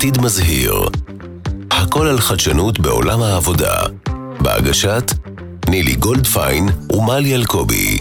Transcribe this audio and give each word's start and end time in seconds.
עתיד 0.00 0.18
מזהיר. 0.20 0.74
הכל 1.70 2.06
על 2.06 2.18
חדשנות 2.18 2.80
בעולם 2.80 3.22
העבודה. 3.22 3.74
בהגשת 4.42 5.12
נילי 5.68 5.94
גולדפיין 5.94 6.68
ומלי 6.92 7.34
אלקובי. 7.34 7.98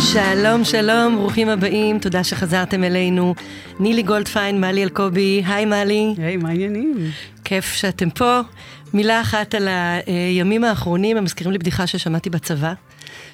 שלום, 0.00 0.64
שלום, 0.64 1.16
ברוכים 1.16 1.48
הבאים, 1.48 1.98
תודה 1.98 2.24
שחזרתם 2.24 2.84
אלינו. 2.84 3.34
נילי 3.78 4.02
גולדפיין, 4.02 4.60
מלי 4.60 4.82
אלקובי, 4.82 5.42
היי 5.46 5.64
מלי. 5.64 6.14
היי, 6.18 6.36
מה 6.36 6.48
העניינים? 6.48 6.94
כיף 7.44 7.72
שאתם 7.72 8.10
פה. 8.10 8.40
מילה 8.94 9.20
אחת 9.20 9.54
על 9.54 9.68
הימים 10.06 10.64
האחרונים, 10.64 11.16
הם 11.16 11.24
מזכירים 11.24 11.52
לי 11.52 11.58
בדיחה 11.58 11.86
ששמעתי 11.86 12.30
בצבא, 12.30 12.72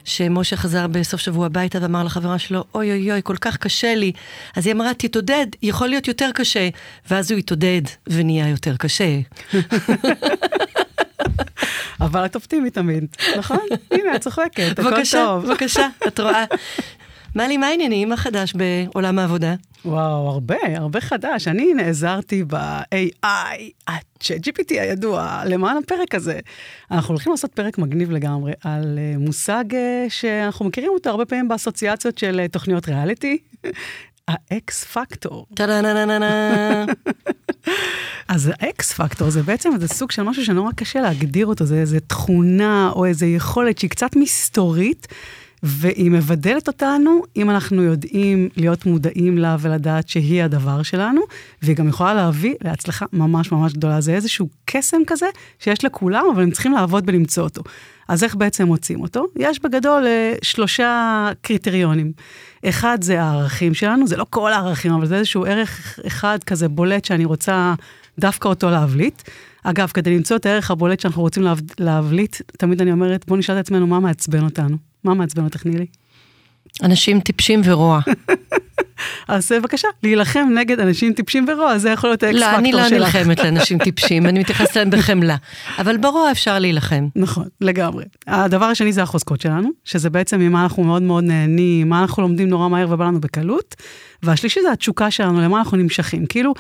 שמשה 0.05 0.56
חזר 0.56 0.87
בסוף 0.87 1.20
שבוע 1.20 1.46
הביתה 1.46 1.79
ואמר 1.82 2.05
לחברה 2.05 2.38
שלו, 2.38 2.65
אוי 2.74 2.91
אוי 2.91 3.12
אוי, 3.12 3.20
כל 3.24 3.37
כך 3.41 3.56
קשה 3.56 3.95
לי. 3.95 4.12
אז 4.56 4.66
היא 4.66 4.74
אמרה, 4.74 4.95
תתעודד, 4.95 5.46
יכול 5.62 5.88
להיות 5.88 6.09
יותר 6.09 6.30
קשה. 6.34 6.69
ואז 7.10 7.30
הוא 7.30 7.38
התעודד 7.38 7.82
ונהיה 8.06 8.48
יותר 8.48 8.77
קשה. 8.77 9.19
אבל 12.01 12.24
את 12.24 12.34
אופטימית 12.34 12.74
תמיד, 12.74 13.04
נכון? 13.38 13.66
הנה, 13.91 14.16
את 14.16 14.20
צוחקת, 14.20 14.79
הכל 14.79 14.82
טוב. 14.82 14.93
בבקשה, 14.95 15.38
בבקשה, 15.45 15.88
את 16.07 16.20
רואה. 16.20 16.45
מלי, 17.36 17.56
מה 17.56 17.66
העניינים? 17.66 18.08
מה 18.08 18.16
חדש 18.16 18.54
בעולם 18.54 19.18
העבודה? 19.18 19.54
וואו, 19.84 20.28
הרבה, 20.28 20.56
הרבה 20.76 21.00
חדש. 21.00 21.48
אני 21.48 21.74
נעזרתי 21.74 22.45
ב-AI, 22.45 23.26
ה-GPT 23.88 24.70
הידוע, 24.70 25.42
למען 25.46 25.76
הפרק 25.76 26.14
הזה. 26.14 26.40
אנחנו 26.90 27.09
הולכים 27.09 27.32
לעשות 27.32 27.52
פרק 27.52 27.78
מגניב 27.78 28.10
לגמרי 28.10 28.52
על 28.65 28.98
אה, 29.15 29.18
מושג 29.18 29.65
אה, 29.71 29.74
שאנחנו 30.09 30.65
מכירים 30.65 30.90
אותו 30.93 31.10
הרבה 31.10 31.24
פעמים 31.24 31.48
באסוציאציות 31.48 32.18
של 32.18 32.40
אה, 32.45 32.52
תוכניות 32.52 32.88
ריאליטי. 32.88 33.38
ה 34.29 34.57
X 34.57 34.85
factor. 34.85 35.46
טה-דה-נה-נה-נה. 35.54 36.84
אז 38.28 38.50
ה 38.59 38.76
X 38.76 38.93
factor 38.93 39.30
זה 39.30 39.43
בעצם 39.43 39.71
איזה 39.74 39.88
סוג 39.88 40.10
של 40.10 40.23
משהו 40.23 40.45
שנורא 40.45 40.73
קשה 40.73 41.00
להגדיר 41.00 41.46
אותו, 41.46 41.65
זה 41.65 41.76
איזה 41.76 42.00
תכונה 42.00 42.90
או 42.95 43.04
איזה 43.04 43.26
יכולת 43.26 43.78
שהיא 43.78 43.90
קצת 43.90 44.16
מסתורית, 44.16 45.06
והיא 45.62 46.10
מבדלת 46.10 46.68
אותנו 46.68 47.23
אם 47.37 47.51
אנחנו 47.51 47.82
יודעים 47.82 48.49
להיות 48.57 48.87
מודעים 48.87 49.38
לה 49.38 49.57
ולדעת 49.60 50.09
שהיא 50.09 50.43
הדבר 50.43 50.82
שלנו, 50.82 51.21
והיא 51.62 51.76
גם 51.76 51.88
יכולה 51.88 52.15
להביא 52.15 52.54
להצלחה 52.65 53.07
ממש 53.12 53.52
ממש 53.52 53.73
גדולה. 53.73 54.01
זה 54.01 54.15
איזשהו 54.15 54.49
קסם 54.65 55.01
כזה 55.07 55.27
שיש 55.59 55.84
לכולם, 55.84 56.24
אבל 56.34 56.43
הם 56.43 56.51
צריכים 56.51 56.73
לעבוד 56.73 57.07
בלמצוא 57.07 57.45
אותו. 57.45 57.62
אז 58.09 58.24
איך 58.24 58.34
בעצם 58.34 58.66
מוצאים 58.66 59.01
אותו? 59.01 59.27
יש 59.37 59.62
בגדול 59.62 60.07
אה, 60.07 60.34
שלושה 60.43 61.30
קריטריונים. 61.43 62.12
אחד 62.65 62.99
זה 63.02 63.23
הערכים 63.23 63.74
שלנו, 63.74 64.06
זה 64.06 64.16
לא 64.16 64.27
כל 64.31 64.53
הערכים, 64.53 64.93
אבל 64.93 65.06
זה 65.06 65.16
איזשהו 65.16 65.44
ערך 65.44 65.99
אחד 66.06 66.38
כזה 66.47 66.69
בולט 66.69 67.04
שאני 67.04 67.25
רוצה 67.25 67.75
דווקא 68.19 68.49
אותו 68.49 68.71
להבליט. 68.71 69.22
אגב, 69.70 69.91
כדי 69.94 70.16
למצוא 70.16 70.36
את 70.36 70.47
הערך 70.47 70.70
הבולט 70.70 71.00
שאנחנו 71.00 71.22
רוצים 71.22 71.42
להבליט, 71.78 72.36
תמיד 72.59 72.81
אני 72.81 72.92
אומרת, 72.92 73.25
בואו 73.26 73.38
נשאל 73.38 73.54
את 73.54 73.60
עצמנו 73.60 73.86
מה 73.86 74.00
מעצבן 74.00 74.44
אותנו. 74.44 74.76
מה 75.04 75.14
מעצבן 75.14 75.44
אותך, 75.44 75.66
נילי? 75.66 75.86
אנשים 76.82 77.20
טיפשים 77.20 77.60
ורוע. 77.64 78.00
אז 79.28 79.53
בבקשה, 79.53 79.88
להילחם 80.03 80.48
נגד 80.54 80.81
אנשים 80.81 81.12
טיפשים 81.12 81.47
ורוע, 81.48 81.78
זה 81.78 81.91
יכול 81.91 82.10
להיות 82.10 82.22
האקס 82.22 82.37
פקטור 82.37 82.50
שלך. 82.50 82.53
לא, 82.53 82.59
אני 82.59 82.72
לא 82.72 82.98
נלחמת 82.98 83.38
לאנשים 83.38 83.78
טיפשים, 83.78 84.26
אני 84.26 84.38
מתייחסת 84.38 84.76
אליהם 84.76 84.91
בחמלה. 84.91 85.37
אבל 85.81 85.97
ברוע 85.97 86.31
אפשר 86.31 86.59
להילחם. 86.59 87.09
נכון, 87.16 87.48
לגמרי. 87.60 88.04
הדבר 88.26 88.64
השני 88.64 88.92
זה 88.92 89.03
החוזקות 89.03 89.41
שלנו, 89.41 89.69
שזה 89.84 90.10
בעצם 90.10 90.41
ממה 90.41 90.62
אנחנו 90.62 90.84
מאוד 90.84 91.03
מאוד 91.03 91.25
נהנים, 91.25 91.88
מה 91.88 92.00
אנחנו 92.00 92.22
לומדים 92.22 92.49
נורא 92.49 92.69
מהר 92.69 92.87
ובא 92.91 93.05
לנו 93.05 93.21
בקלות. 93.21 93.75
והשלישי 94.22 94.60
זה 94.62 94.72
התשוקה 94.72 95.10
שלנו, 95.10 95.41
למה 95.41 95.59
אנחנו 95.59 95.76
נמשכים. 95.76 96.26
כאילו, 96.26 96.55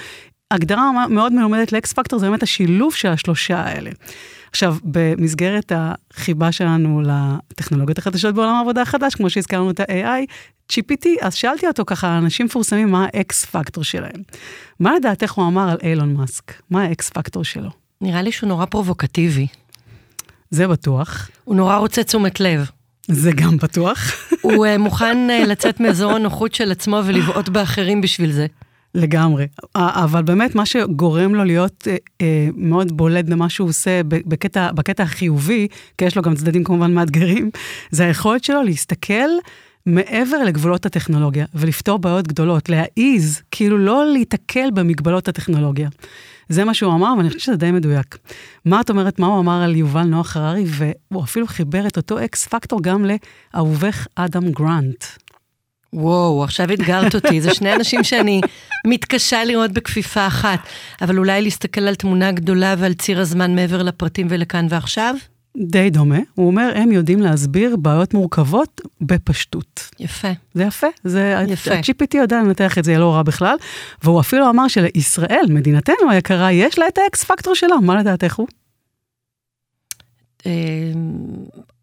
הגדרה 0.50 1.08
מאוד 1.08 1.32
מלומדת 1.32 1.72
לאקס 1.72 1.92
פקטור 1.92 2.18
זה 2.18 2.26
באמת 2.26 2.42
השילוב 2.42 2.94
של 2.94 3.08
השלושה 3.08 3.60
האלה. 3.60 3.90
עכשיו, 4.50 4.76
במסגרת 4.84 5.72
החיבה 5.74 6.52
שלנו 6.52 7.02
לטכנולוגיות 7.04 7.98
החדשות 7.98 8.34
בעולם 8.34 8.54
העבודה 8.54 8.82
החדש, 8.82 9.14
כמו 9.14 9.30
שהזכרנו 9.30 9.70
את 9.70 9.80
ה-AI, 9.80 10.26
GPT, 10.72 11.06
אז 11.20 11.34
שאלתי 11.34 11.66
אותו 11.66 11.84
ככה, 11.86 12.18
אנשים 12.18 12.46
מפורסמים, 12.46 12.90
מה 12.90 13.06
ה 13.12 13.28
X 13.28 13.44
factor 13.44 13.84
שלהם. 13.84 14.22
מה 14.80 14.94
לדעתך 14.94 15.32
הוא 15.32 15.46
אמר 15.46 15.70
על 15.70 15.76
אילון 15.82 16.14
מאסק? 16.14 16.62
מה 16.70 16.82
ה 16.82 16.96
X 16.96 17.10
factor 17.10 17.44
שלו? 17.44 17.70
נראה 18.00 18.22
לי 18.22 18.32
שהוא 18.32 18.48
נורא 18.48 18.64
פרובוקטיבי. 18.64 19.46
זה 20.50 20.68
בטוח. 20.68 21.30
הוא 21.44 21.56
נורא 21.56 21.76
רוצה 21.76 22.04
תשומת 22.04 22.40
לב. 22.40 22.70
זה 23.08 23.30
גם 23.32 23.56
בטוח. 23.56 23.98
הוא 24.40 24.66
אה, 24.66 24.78
מוכן 24.78 25.28
אה, 25.30 25.46
לצאת 25.46 25.80
מאזור 25.80 26.12
הנוחות 26.12 26.54
של 26.54 26.72
עצמו 26.72 27.00
ולבעוט 27.04 27.48
באחרים 27.48 28.00
בשביל 28.00 28.32
זה. 28.32 28.46
לגמרי. 28.96 29.46
אבל 29.74 30.22
באמת 30.22 30.54
מה 30.54 30.66
שגורם 30.66 31.34
לו 31.34 31.44
להיות 31.44 31.88
אה, 31.90 31.96
אה, 32.20 32.48
מאוד 32.56 32.96
בולט 32.96 33.24
במה 33.24 33.48
שהוא 33.48 33.68
עושה 33.68 34.00
בקטע, 34.04 34.72
בקטע 34.72 35.02
החיובי, 35.02 35.68
כי 35.98 36.04
יש 36.04 36.16
לו 36.16 36.22
גם 36.22 36.34
צדדים 36.34 36.64
כמובן 36.64 36.94
מאתגרים, 36.94 37.50
זה 37.90 38.04
היכולת 38.04 38.44
שלו 38.44 38.62
להסתכל 38.62 39.28
מעבר 39.86 40.44
לגבולות 40.44 40.86
הטכנולוגיה 40.86 41.46
ולפתור 41.54 41.98
בעיות 41.98 42.28
גדולות, 42.28 42.68
להעיז, 42.68 43.42
כאילו 43.50 43.78
לא 43.78 44.06
להיתקל 44.12 44.70
במגבלות 44.74 45.28
הטכנולוגיה. 45.28 45.88
זה 46.48 46.64
מה 46.64 46.74
שהוא 46.74 46.94
אמר, 46.94 47.14
ואני 47.16 47.28
חושבת 47.28 47.40
שזה 47.40 47.56
די 47.56 47.70
מדויק. 47.70 48.18
מה 48.64 48.80
את 48.80 48.90
אומרת, 48.90 49.18
מה 49.18 49.26
הוא 49.26 49.40
אמר 49.40 49.62
על 49.62 49.76
יובל 49.76 50.02
נוח 50.02 50.36
הררי, 50.36 50.64
והוא 50.66 51.24
אפילו 51.24 51.46
חיבר 51.46 51.86
את 51.86 51.96
אותו 51.96 52.24
אקס 52.24 52.46
פקטור 52.46 52.82
גם 52.82 53.04
לאהובך 53.04 54.06
אדם 54.14 54.50
גרנט. 54.50 55.04
וואו, 55.96 56.44
עכשיו 56.44 56.72
אתגרת 56.72 57.14
אותי. 57.14 57.40
זה 57.40 57.54
שני 57.54 57.74
אנשים 57.74 58.04
שאני 58.04 58.40
מתקשה 58.86 59.44
לראות 59.44 59.72
בכפיפה 59.72 60.26
אחת, 60.26 60.58
אבל 61.02 61.18
אולי 61.18 61.42
להסתכל 61.42 61.80
על 61.80 61.94
תמונה 61.94 62.32
גדולה 62.32 62.74
ועל 62.78 62.94
ציר 62.94 63.20
הזמן 63.20 63.54
מעבר 63.54 63.82
לפרטים 63.82 64.26
ולכאן 64.30 64.66
ועכשיו? 64.70 65.14
די 65.56 65.90
דומה. 65.90 66.18
הוא 66.34 66.46
אומר, 66.46 66.72
הם 66.74 66.92
יודעים 66.92 67.20
להסביר 67.20 67.76
בעיות 67.76 68.14
מורכבות 68.14 68.80
בפשטות. 69.00 69.90
יפה. 70.00 70.28
זה 70.54 70.64
יפה. 70.64 70.86
זה, 71.04 71.44
יפה. 71.48 71.74
ה-GPT 71.74 72.16
יודע 72.16 72.42
לנתח 72.42 72.78
את 72.78 72.84
זה, 72.84 72.98
לא 72.98 73.14
רע 73.14 73.22
בכלל. 73.22 73.56
והוא 74.02 74.20
אפילו 74.20 74.50
אמר 74.50 74.68
שלישראל, 74.68 75.44
מדינתנו 75.48 76.10
היקרה, 76.10 76.52
יש 76.52 76.78
לה 76.78 76.88
את 76.88 76.98
ה 76.98 77.11
X 77.11 77.24
factor 77.24 77.54
שלה. 77.54 77.76
מה 77.82 77.96
לדעתך 78.00 78.34
הוא? 78.34 78.46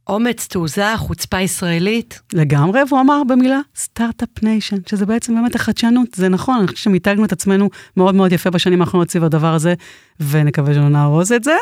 אומץ, 0.07 0.47
תעוזה, 0.47 0.97
חוצפה 0.97 1.39
ישראלית. 1.39 2.21
לגמרי, 2.33 2.81
והוא 2.89 3.01
אמר 3.01 3.21
במילה 3.27 3.59
start-up 3.75 4.43
nation, 4.43 4.77
שזה 4.89 5.05
בעצם 5.05 5.35
באמת 5.35 5.55
החדשנות, 5.55 6.07
זה 6.15 6.29
נכון, 6.29 6.57
אני 6.57 6.67
חושבת 6.67 6.77
שמיתגנו 6.77 7.25
את 7.25 7.31
עצמנו 7.31 7.69
מאוד 7.97 8.15
מאוד 8.15 8.31
יפה 8.31 8.49
בשנים 8.49 8.81
האחרונות 8.81 9.09
סביב 9.09 9.23
הדבר 9.23 9.53
הזה, 9.53 9.73
ונקווה 10.19 10.73
שלא 10.73 10.89
נהרוס 10.89 11.31
את 11.31 11.43
זה. 11.43 11.55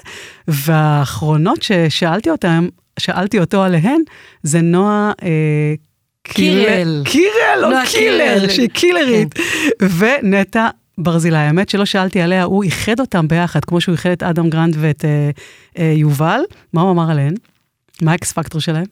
והאחרונות 0.48 1.62
ששאלתי 1.62 2.30
אותם, 2.30 2.68
שאלתי 3.00 3.40
אותו 3.40 3.64
עליהן, 3.64 4.02
זה 4.44 4.62
נועה... 4.62 5.12
אה, 5.24 5.74
קירל. 6.24 7.02
קירל, 7.06 7.64
או 7.64 7.70
קילר, 7.92 8.50
שהיא 8.50 8.70
קילרית. 8.70 9.34
כן. 9.34 9.86
ונטע 9.98 10.70
ברזילי, 10.98 11.38
האמת 11.38 11.70
שלא 11.70 11.86
שאלתי 11.86 12.22
עליה, 12.22 12.44
הוא 12.44 12.64
איחד 12.64 13.00
אותם 13.00 13.28
ביחד, 13.28 13.66
כמו 13.66 13.82
שהוא 13.82 13.94
איחד 13.94 14.10
את 14.10 14.24
אדם 14.24 14.50
גרנט 14.50 14.76
ואת 14.80 15.06
אה, 15.06 15.30
אה, 15.80 15.94
יובל. 15.96 16.42
מה 16.74 16.82
הוא 16.82 16.92
אמר 16.92 17.12
עליהן? 17.12 17.34
מה 18.02 18.12
ה 18.12 18.22
X 18.22 18.32
factor 18.32 18.62
שלהם? 18.62 18.86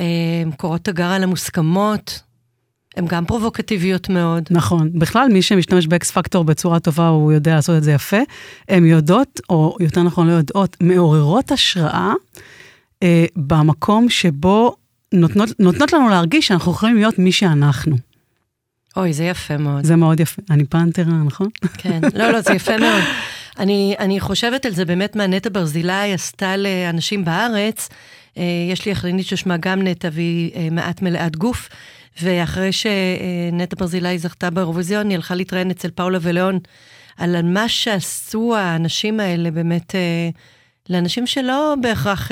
הם 0.00 0.52
קורות 0.56 0.84
תגר 0.84 1.06
על 1.06 1.22
המוסכמות, 1.22 2.20
הן 2.96 3.06
גם 3.06 3.24
פרובוקטיביות 3.24 4.08
מאוד. 4.08 4.42
נכון, 4.50 4.90
בכלל 4.98 5.28
מי 5.32 5.42
שמשתמש 5.42 5.86
באקס 5.86 6.10
פקטור 6.10 6.44
בצורה 6.44 6.80
טובה, 6.80 7.08
הוא 7.08 7.32
יודע 7.32 7.54
לעשות 7.54 7.78
את 7.78 7.82
זה 7.82 7.92
יפה. 7.92 8.16
הן 8.68 8.84
יודעות, 8.84 9.40
או 9.50 9.76
יותר 9.80 10.02
נכון 10.02 10.26
לא 10.26 10.32
יודעות, 10.32 10.76
מעוררות 10.80 11.52
השראה 11.52 12.12
אה, 13.02 13.24
במקום 13.36 14.08
שבו 14.08 14.76
נותנות, 15.14 15.48
נותנות 15.58 15.92
לנו 15.92 16.08
להרגיש 16.08 16.46
שאנחנו 16.46 16.72
יכולים 16.72 16.96
להיות 16.96 17.18
מי 17.18 17.32
שאנחנו. 17.32 17.96
אוי, 18.96 19.12
זה 19.12 19.24
יפה 19.24 19.56
מאוד. 19.56 19.84
זה 19.84 19.96
מאוד 19.96 20.20
יפה. 20.20 20.42
אני 20.50 20.64
פנתרה, 20.64 21.12
נכון? 21.26 21.48
כן, 21.78 22.00
לא, 22.14 22.30
לא, 22.30 22.40
זה 22.40 22.52
יפה 22.52 22.76
מאוד. 22.76 23.02
אני, 23.58 23.94
אני 23.98 24.20
חושבת 24.20 24.66
על 24.66 24.72
זה 24.72 24.84
באמת 24.84 25.16
מה 25.16 25.26
נטע 25.26 25.50
ברזילי 25.52 26.12
עשתה 26.12 26.56
לאנשים 26.56 27.24
בארץ. 27.24 27.88
אה, 28.38 28.42
יש 28.72 28.86
לי 28.86 28.92
אחיינית 28.92 29.26
ששמה 29.26 29.56
גם 29.56 29.82
נטע 29.82 30.08
והיא 30.12 30.50
אה, 30.54 30.68
מעט 30.70 31.02
מלאת 31.02 31.36
גוף, 31.36 31.68
ואחרי 32.22 32.70
שנטע 32.72 33.76
ברזילי 33.78 34.18
זכתה 34.18 34.50
באירוויזיון, 34.50 35.08
היא 35.08 35.16
הלכה 35.16 35.34
להתראיין 35.34 35.70
אצל 35.70 35.90
פאולה 35.90 36.18
ולאון 36.22 36.58
על 37.16 37.42
מה 37.42 37.68
שעשו 37.68 38.56
האנשים 38.56 39.20
האלה 39.20 39.50
באמת 39.50 39.94
אה, 39.94 40.30
לאנשים 40.90 41.26
שלא 41.26 41.74
בהכרח... 41.82 42.30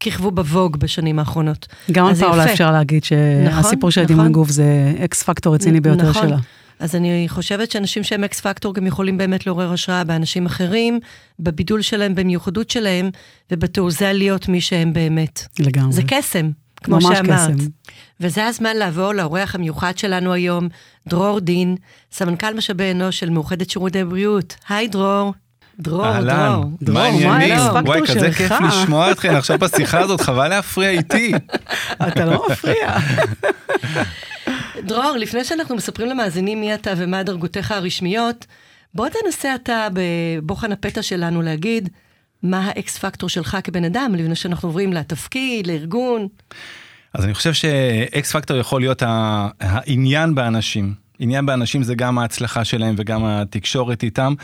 כיכבו 0.00 0.30
בווג 0.30 0.76
בשנים 0.76 1.18
האחרונות. 1.18 1.66
גם 1.92 2.06
על 2.06 2.14
פאולה 2.14 2.52
אפשר 2.52 2.72
להגיד 2.72 3.04
שהסיפור 3.04 3.76
נכון, 3.76 3.90
של 3.90 4.02
נכון. 4.02 4.16
דימוי 4.16 4.32
גוף 4.32 4.50
זה 4.50 4.92
X 5.04 5.22
factor 5.22 5.54
רציני 5.54 5.80
ביותר 5.80 6.10
נכון. 6.10 6.28
שלה. 6.28 6.36
אז 6.82 6.94
אני 6.94 7.24
חושבת 7.28 7.70
שאנשים 7.70 8.04
שהם 8.04 8.24
X 8.24 8.40
factor 8.40 8.74
גם 8.74 8.86
יכולים 8.86 9.18
באמת 9.18 9.46
לעורר 9.46 9.72
השראה 9.72 10.04
באנשים 10.04 10.46
אחרים, 10.46 11.00
בבידול 11.40 11.82
שלהם, 11.82 12.14
במיוחדות 12.14 12.70
שלהם, 12.70 13.10
ובתעוזה 13.50 14.12
להיות 14.12 14.48
מי 14.48 14.60
שהם 14.60 14.92
באמת. 14.92 15.42
לגמרי. 15.58 15.92
זה 15.92 16.02
קסם, 16.06 16.50
כמו 16.76 16.96
ממש 16.96 17.04
שאמרת. 17.04 17.50
קסם. 17.50 17.68
וזה 18.20 18.46
הזמן 18.46 18.76
לעבור 18.76 19.12
לאורח 19.12 19.54
המיוחד 19.54 19.98
שלנו 19.98 20.32
היום, 20.32 20.68
דרור 21.08 21.40
דין, 21.40 21.76
סמנכ"ל 22.12 22.54
משאבי 22.54 22.90
אנוש 22.90 23.18
של 23.18 23.30
מאוחדת 23.30 23.70
שירותי 23.70 24.04
בריאות. 24.04 24.56
היי 24.68 24.88
דרור. 24.88 25.32
דרור, 25.78 26.06
אהלן, 26.06 26.52
דרור. 26.52 26.64
דרור, 26.82 26.94
מה 26.94 27.04
העניינים? 27.04 27.58
וואי, 27.84 28.00
כזה 28.02 28.20
שלך? 28.20 28.36
כיף 28.36 28.52
לשמוע 28.68 29.10
אתכם 29.10 29.34
עכשיו 29.34 29.58
בשיחה 29.58 30.00
הזאת, 30.00 30.20
חבל 30.20 30.48
להפריע 30.48 30.90
איתי. 30.90 31.32
אתה 32.08 32.24
לא 32.24 32.46
מפריע. 32.50 32.96
דרור, 34.92 35.16
לפני 35.16 35.44
שאנחנו 35.44 35.76
מספרים 35.76 36.08
למאזינים 36.08 36.60
מי 36.60 36.74
אתה 36.74 36.92
ומה 36.96 37.22
דרגותיך 37.22 37.70
הרשמיות, 37.72 38.46
בוא 38.94 39.08
תנסה 39.08 39.54
אתה 39.54 39.88
בבוחן 39.92 40.72
הפתע 40.72 41.02
שלנו 41.02 41.42
להגיד 41.42 41.88
מה 42.42 42.60
האקס 42.66 42.98
פקטור 42.98 43.28
שלך 43.28 43.56
כבן 43.64 43.84
אדם, 43.84 44.14
לפני 44.14 44.34
שאנחנו 44.34 44.68
עוברים 44.68 44.92
לתפקיד, 44.92 45.66
לארגון. 45.66 46.28
אז 47.14 47.24
אני 47.24 47.34
חושב 47.34 47.52
שאקס 47.52 48.32
פקטור 48.32 48.56
יכול 48.56 48.80
להיות 48.80 49.02
העניין 49.60 50.34
באנשים. 50.34 51.01
עניין 51.22 51.46
באנשים 51.46 51.82
זה 51.82 51.94
גם 51.94 52.18
ההצלחה 52.18 52.64
שלהם 52.64 52.94
וגם 52.98 53.24
התקשורת 53.24 54.02
איתם, 54.02 54.34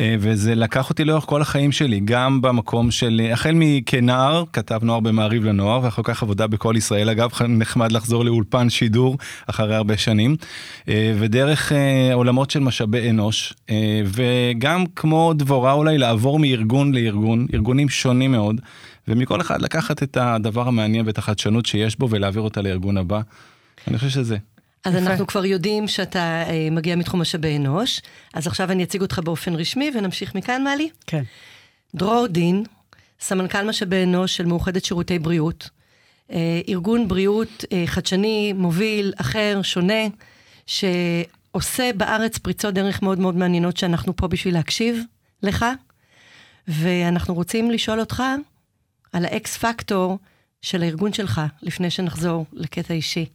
אה, 0.00 0.16
וזה 0.18 0.54
לקח 0.54 0.90
אותי 0.90 1.04
לאורך 1.04 1.24
כל 1.24 1.42
החיים 1.42 1.72
שלי, 1.72 2.00
גם 2.04 2.42
במקום 2.42 2.90
של, 2.90 3.20
אה, 3.24 3.32
החל 3.32 3.52
מכנער, 3.54 4.44
כתב 4.52 4.80
נוער 4.82 5.00
במעריב 5.00 5.44
לנוער, 5.44 5.80
ואחר 5.82 6.02
כך 6.04 6.22
עבודה 6.22 6.46
בכל 6.46 6.74
ישראל, 6.76 7.08
אגב, 7.08 7.30
נחמד 7.48 7.92
לחזור 7.92 8.24
לאולפן 8.24 8.70
שידור 8.70 9.18
אחרי 9.46 9.74
הרבה 9.74 9.96
שנים, 9.96 10.36
אה, 10.88 11.14
ודרך 11.18 11.72
עולמות 12.12 12.50
של 12.50 12.60
משאבי 12.60 13.10
אנוש, 13.10 13.54
וגם 14.04 14.84
כמו 14.96 15.32
דבורה 15.36 15.72
אולי 15.72 15.98
לעבור 15.98 16.38
מארגון 16.38 16.94
לארגון, 16.94 17.46
ארגונים 17.54 17.88
שונים 17.88 18.32
מאוד, 18.32 18.60
ומכל 19.08 19.40
אחד 19.40 19.62
לקחת 19.62 20.02
את 20.02 20.16
הדבר 20.20 20.68
המעניין 20.68 21.06
ואת 21.06 21.18
החדשנות 21.18 21.66
שיש 21.66 21.98
בו 21.98 22.10
ולהעביר 22.10 22.42
אותה 22.42 22.62
לארגון 22.62 22.96
הבא. 22.96 23.20
אני 23.88 23.98
חושב 23.98 24.10
שזה. 24.10 24.55
אז 24.86 24.94
יפה. 24.94 25.06
אנחנו 25.06 25.26
כבר 25.26 25.44
יודעים 25.44 25.88
שאתה 25.88 26.44
אה, 26.48 26.68
מגיע 26.70 26.96
מתחום 26.96 27.20
משאבי 27.20 27.56
אנוש, 27.56 28.00
אז 28.34 28.46
עכשיו 28.46 28.72
אני 28.72 28.84
אציג 28.84 29.02
אותך 29.02 29.20
באופן 29.24 29.54
רשמי 29.54 29.90
ונמשיך 29.94 30.34
מכאן, 30.34 30.64
מלי. 30.64 30.88
כן. 31.06 31.22
דרור 31.94 32.26
דין, 32.26 32.64
סמנכ"ל 33.20 33.62
משאבי 33.62 34.02
אנוש 34.02 34.36
של 34.36 34.46
מאוחדת 34.46 34.84
שירותי 34.84 35.18
בריאות. 35.18 35.70
אה, 36.32 36.60
ארגון 36.68 37.08
בריאות 37.08 37.64
אה, 37.72 37.82
חדשני, 37.86 38.52
מוביל, 38.52 39.12
אחר, 39.16 39.60
שונה, 39.62 40.02
שעושה 40.66 41.90
בארץ 41.96 42.38
פריצות 42.38 42.74
דרך 42.74 43.02
מאוד 43.02 43.18
מאוד 43.18 43.36
מעניינות 43.36 43.76
שאנחנו 43.76 44.16
פה 44.16 44.28
בשביל 44.28 44.54
להקשיב 44.54 45.02
לך, 45.42 45.64
ואנחנו 46.68 47.34
רוצים 47.34 47.70
לשאול 47.70 48.00
אותך 48.00 48.22
על 49.12 49.24
האקס 49.24 49.56
פקטור 49.56 50.18
של 50.62 50.82
הארגון 50.82 51.12
שלך, 51.12 51.40
לפני 51.62 51.90
שנחזור 51.90 52.46
לקטע 52.52 52.94
אישי. 52.94 53.26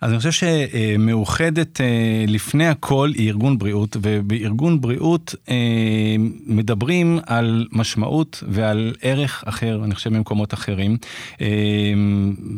אז 0.00 0.10
אני 0.10 0.18
חושב 0.18 0.30
שמאוחדת 0.32 1.80
אה, 1.80 2.24
לפני 2.28 2.68
הכל 2.68 3.10
היא 3.14 3.28
ארגון 3.28 3.58
בריאות, 3.58 3.96
ובארגון 4.02 4.80
בריאות 4.80 5.34
אה, 5.50 6.16
מדברים 6.46 7.18
על 7.26 7.66
משמעות 7.72 8.42
ועל 8.48 8.94
ערך 9.02 9.44
אחר, 9.46 9.80
אני 9.84 9.94
חושב 9.94 10.10
ממקומות 10.10 10.54
אחרים. 10.54 10.96
אה, 11.40 11.46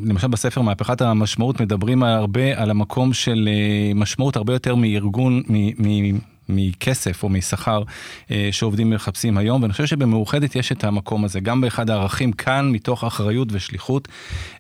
למשל 0.04 0.28
בספר 0.28 0.60
מהפכת 0.60 1.00
המשמעות 1.00 1.60
מדברים 1.60 2.02
הרבה 2.02 2.62
על 2.62 2.70
המקום 2.70 3.12
של 3.12 3.48
משמעות 3.94 4.36
הרבה 4.36 4.52
יותר 4.52 4.74
מארגון. 4.74 5.42
מ 5.48 6.18
מכסף 6.56 7.22
או 7.22 7.28
משכר 7.28 7.82
אה, 8.30 8.48
שעובדים 8.52 8.90
מחפשים 8.90 9.38
היום, 9.38 9.62
ואני 9.62 9.72
חושב 9.72 9.86
שבמאוחדת 9.86 10.56
יש 10.56 10.72
את 10.72 10.84
המקום 10.84 11.24
הזה, 11.24 11.40
גם 11.40 11.60
באחד 11.60 11.90
הערכים 11.90 12.32
כאן, 12.32 12.70
מתוך 12.72 13.04
אחריות 13.04 13.48
ושליחות, 13.50 14.08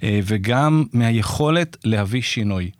אה, 0.02 0.20
וגם 0.24 0.84
מהיכולת 0.92 1.76
להביא 1.84 2.22
שינוי. 2.22 2.70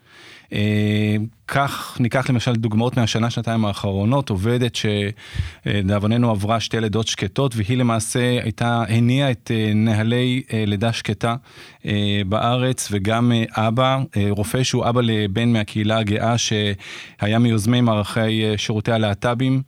כך 1.49 1.97
ניקח 2.01 2.31
למשל 2.31 2.53
דוגמאות 2.53 2.97
מהשנה 2.97 3.31
שנתיים 3.31 3.65
האחרונות 3.65 4.31
עובדת 4.31 4.77
שלדאבוננו 5.67 6.31
עברה 6.31 6.61
שתי 6.61 6.81
לידות 6.81 7.07
שקטות 7.07 7.55
והיא 7.57 7.79
למעשה 7.79 8.21
הייתה 8.43 8.85
הניעה 8.89 9.31
את 9.31 9.51
אה, 9.55 9.73
נהלי 9.75 10.43
אה, 10.53 10.65
לידה 10.67 10.93
שקטה 10.93 11.37
אה, 11.87 12.23
בארץ 12.29 12.89
וגם 12.91 13.33
אבא 13.51 13.99
רופא 14.31 14.63
שהוא 14.63 14.89
אבא 14.89 15.01
לבן 15.05 15.49
מהקהילה 15.49 15.99
הגאה 15.99 16.35
שהיה 16.39 17.39
מיוזמי 17.39 17.81
מערכי 17.81 18.43
שירותי 18.57 18.93
הלהט"בים. 18.93 19.63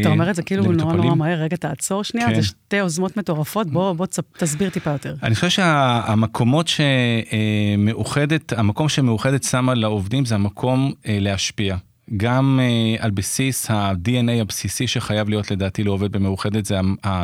אתה 0.00 0.08
אומר 0.08 0.30
את 0.30 0.34
זה 0.34 0.42
כאילו 0.42 0.72
נורא. 0.72 0.92
נורא 0.92 1.14
מהר, 1.14 1.38
רגע 1.38 1.56
תעצור 1.56 2.04
שנייה, 2.04 2.28
כן. 2.28 2.34
זה 2.34 2.42
שתי 2.42 2.76
יוזמות 2.76 3.16
מטורפות, 3.16 3.66
בוא 3.66 4.06
תסביר 4.36 4.70
טיפה 4.70 4.90
יותר. 4.90 5.14
אני 5.22 5.34
חושב 5.34 5.48
שהמקומות 5.48 6.68
שמאוחדת, 6.68 8.52
המקום 8.52 8.88
שמאוחדת 8.88 9.42
שמה 9.42 9.74
לעובדים 9.74 10.24
זה 10.24 10.34
המקום 10.34 10.75
אה, 11.06 11.18
להשפיע. 11.20 11.76
גם 12.16 12.60
אה, 12.62 13.04
על 13.04 13.10
בסיס 13.10 13.70
ה-DNA 13.70 14.40
הבסיסי 14.40 14.86
שחייב 14.86 15.28
להיות 15.28 15.50
לדעתי 15.50 15.84
לעובד 15.84 16.12
במאוחדת, 16.12 16.64
זה 16.64 16.78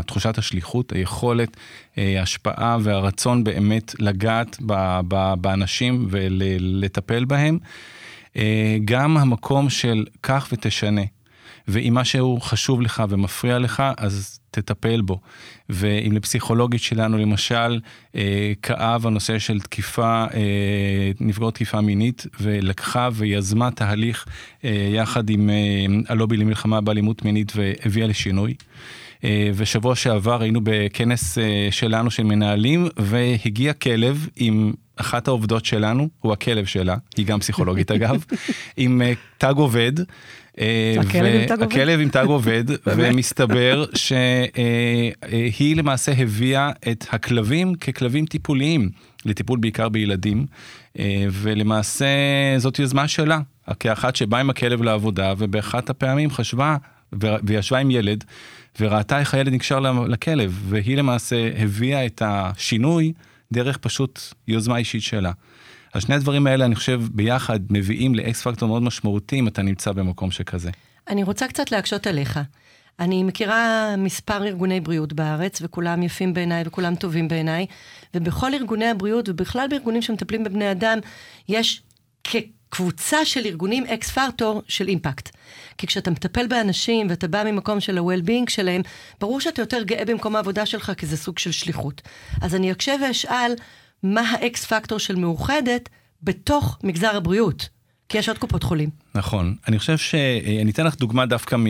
תחושת 0.06 0.38
השליחות, 0.38 0.93
היכולת, 0.93 1.56
אה, 1.99 2.20
ההשפעה 2.20 2.78
והרצון 2.82 3.44
באמת 3.44 3.94
לגעת 3.99 4.58
ב- 4.66 5.00
ב- 5.08 5.34
באנשים 5.40 6.06
ולטפל 6.10 7.25
בהם. 7.25 7.58
אה, 8.37 8.76
גם 8.84 9.16
המקום 9.16 9.70
של 9.70 10.05
קח 10.20 10.48
ותשנה. 10.52 11.02
ואם 11.69 11.94
משהו 11.94 12.41
חשוב 12.41 12.82
לך 12.82 13.03
ומפריע 13.09 13.59
לך, 13.59 13.82
אז 13.97 14.41
תטפל 14.50 15.00
בו. 15.00 15.20
ואם 15.69 16.12
לפסיכולוגית 16.12 16.82
שלנו, 16.82 17.19
למשל, 17.19 17.81
אה, 18.17 18.53
כאב 18.62 19.06
הנושא 19.06 19.38
של 19.38 19.61
תקיפה, 19.61 20.25
אה, 20.35 21.11
נפגעות 21.20 21.55
תקיפה 21.55 21.81
מינית, 21.81 22.26
ולקחה 22.41 23.09
ויזמה 23.12 23.70
תהליך 23.70 24.26
אה, 24.64 24.91
יחד 24.94 25.31
עם 25.31 25.50
אה, 25.50 25.55
הלובי 26.09 26.37
למלחמה 26.37 26.81
באלימות 26.81 27.25
מינית 27.25 27.53
והביאה 27.56 28.06
לשינוי. 28.06 28.55
אה, 29.25 29.50
ושבוע 29.55 29.94
שעבר 29.94 30.43
היינו 30.43 30.61
בכנס 30.62 31.38
אה, 31.38 31.69
שלנו 31.70 32.11
של 32.11 32.23
מנהלים, 32.23 32.88
והגיע 32.97 33.73
כלב 33.73 34.29
עם 34.37 34.73
אחת 34.97 35.29
העובדות 35.29 35.65
שלנו, 35.65 36.08
הוא 36.20 36.32
הכלב 36.32 36.65
שלה, 36.65 36.97
היא 37.17 37.26
גם 37.26 37.41
פסיכולוגית 37.41 37.91
אגב, 37.91 38.25
עם 38.76 39.03
אה, 39.03 39.12
תג 39.38 39.55
עובד. 39.56 39.93
אה, 40.60 40.94
הכלב 41.60 42.00
עם 42.00 42.08
תג 42.08 42.25
עובד? 42.26 42.64
ומסתבר 42.96 43.84
שהיא 43.94 45.77
למעשה 45.77 46.12
הביאה 46.19 46.70
את 46.91 47.06
הכלבים 47.10 47.74
ככלבים 47.74 48.27
טיפוליים, 48.27 48.91
לטיפול 49.24 49.58
בעיקר 49.58 49.88
בילדים, 49.88 50.46
אה, 50.98 51.27
ולמעשה 51.31 52.06
זאת 52.56 52.79
יוזמה 52.79 53.08
שלה, 53.08 53.41
כאחת 53.81 54.17
שבאה 54.17 54.41
עם 54.41 54.50
הכלב 54.50 54.82
לעבודה, 54.82 55.34
ובאחת 55.38 55.91
הפעמים 55.91 56.31
חשבה, 56.31 56.77
וישבה 57.43 57.79
עם 57.79 57.91
ילד, 57.91 58.24
וראתה 58.81 59.20
איך 59.20 59.34
הילד 59.34 59.53
נקשר 59.53 59.81
לכלב, 60.08 60.62
והיא 60.69 60.96
למעשה 60.96 61.50
הביאה 61.56 62.06
את 62.06 62.22
השינוי 62.24 63.12
דרך 63.53 63.77
פשוט 63.77 64.20
יוזמה 64.48 64.77
אישית 64.77 65.03
שלה. 65.03 65.32
אז 65.93 66.03
שני 66.03 66.15
הדברים 66.15 66.46
האלה, 66.46 66.65
אני 66.65 66.75
חושב, 66.75 67.01
ביחד 67.11 67.61
מביאים 67.70 68.15
לאקס 68.15 68.43
פקטור 68.43 68.69
מאוד 68.69 68.82
משמעותי 68.82 69.39
אם 69.39 69.49
אתה 69.49 69.63
נמצא 69.63 69.93
במקום 69.93 70.31
שכזה. 70.31 70.70
אני 71.08 71.22
רוצה 71.22 71.49
קצת 71.49 71.72
להקשות 71.72 72.06
עליך. 72.06 72.41
אני 73.01 73.22
מכירה 73.22 73.94
מספר 73.99 74.44
ארגוני 74.44 74.81
בריאות 74.81 75.13
בארץ, 75.13 75.58
וכולם 75.63 76.03
יפים 76.03 76.34
בעיניי 76.34 76.63
וכולם 76.67 76.94
טובים 76.94 77.29
בעיניי, 77.29 77.67
ובכל 78.15 78.55
ארגוני 78.55 78.87
הבריאות, 78.87 79.29
ובכלל 79.29 79.67
בארגונים 79.70 80.03
שמטפלים 80.03 80.44
בבני 80.44 80.70
אדם, 80.70 80.99
יש 81.49 81.82
כקבוצה 82.25 83.25
של 83.25 83.46
ארגונים 83.46 83.87
אקס 83.87 84.11
פקטור 84.11 84.63
של 84.69 84.89
אימפקט. 84.89 85.37
כי 85.79 85.87
כשאתה 85.87 86.11
מטפל 86.11 86.46
באנשים 86.46 87.06
ואתה 87.11 87.29
בא 87.29 87.43
ממקום 87.44 87.81
של 87.81 87.99
ה-well-being 87.99 88.51
שלהם, 88.51 88.82
ברור 89.20 89.41
שאתה 89.41 89.63
יותר 89.63 89.82
גאה 89.82 90.05
במקום 90.05 90.37
העבודה 90.37 90.67
שלך, 90.67 90.93
כי 90.96 91.06
זה 91.06 91.17
סוג 91.17 91.39
של 91.39 91.53
שליחות. 91.53 92.03
אז 92.41 92.55
אני 92.55 92.72
אקשה 92.72 92.94
ואשאל, 93.03 93.55
מה 94.03 94.21
האקס 94.31 94.65
פקטור 94.65 94.99
של 94.99 95.17
מאוחדת 95.17 95.89
בתוך 96.23 96.79
מגזר 96.82 97.17
הבריאות? 97.17 97.69
כי 98.09 98.19
יש 98.19 98.29
עוד 98.29 98.39
קופות 98.39 98.63
חולים. 98.63 99.02
נכון. 99.14 99.54
אני 99.69 99.78
חושב 99.78 99.96
שאני 99.98 100.70
אתן 100.70 100.86
לך 100.86 100.96
דוגמה 100.96 101.26
דווקא 101.26 101.56
מ- 101.58 101.64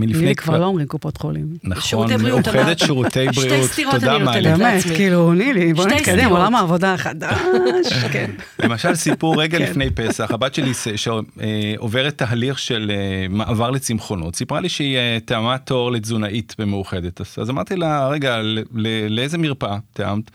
מלפני... 0.00 0.26
לי 0.26 0.34
כבר 0.34 0.58
לא 0.60 0.64
אומרים 0.64 0.86
קופות 0.86 1.16
חולים. 1.16 1.46
נכון, 1.64 1.82
שירותי 1.82 2.16
בריאות, 2.16 2.48
מאוחדת. 2.48 2.78
שירותי 2.78 3.26
שתי 3.32 3.40
בריאות. 3.48 3.70
סתירות 3.70 3.94
תודה, 3.94 4.16
אני 4.16 4.24
נותנת. 4.24 4.42
לה. 4.42 4.56
באמת, 4.56 4.74
לעצמי. 4.74 4.94
כאילו, 4.96 5.32
נילי, 5.32 5.74
בוא 5.74 5.84
שתי 5.84 5.94
נתקדם, 5.94 6.16
סתירות. 6.18 6.38
עולם 6.38 6.54
העבודה 6.54 6.94
החדש, 6.94 7.92
כן. 8.12 8.30
למשל 8.58 8.94
סיפור 8.94 9.42
רגע 9.42 9.58
כן. 9.58 9.64
לפני 9.64 9.90
פסח, 9.90 10.30
הבת 10.30 10.54
שלי 10.54 10.74
ש- 10.74 10.88
שעוברת 10.88 12.18
תהליך 12.18 12.58
של 12.58 12.92
אה, 12.94 13.26
מעבר 13.30 13.70
לצמחונות, 13.70 14.36
סיפרה 14.36 14.60
לי 14.60 14.68
שהיא 14.68 14.96
אה, 14.96 15.18
תאמה 15.24 15.58
תור 15.58 15.92
לתזונאית 15.92 16.54
במאוחדת. 16.58 17.20
אז, 17.20 17.26
אז 17.38 17.50
אמרתי 17.50 17.76
לה, 17.76 18.08
רגע, 18.08 18.40
לאיזה 19.08 19.38
מרפאה 19.38 19.78
תאמת? 19.92 20.30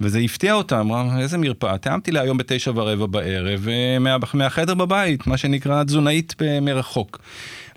וזה 0.00 0.18
הפתיע 0.18 0.54
אותה, 0.54 0.80
אמרה, 0.80 1.18
איזה 1.20 1.38
מרפאה? 1.38 1.78
תאמתי 1.78 2.12
לה 2.12 2.20
היום 2.20 2.38
בתשע 2.38 2.70
ורבע 2.74 3.06
בערב, 3.06 3.68
אה, 3.68 3.98
מה, 3.98 4.16
מהחדר 4.34 4.74
בבית, 4.74 5.26
מה 5.26 5.36
שנקרא 5.36 5.84
תזונאית. 5.84 5.97
תזונאית 5.98 6.34
מרחוק. 6.62 7.18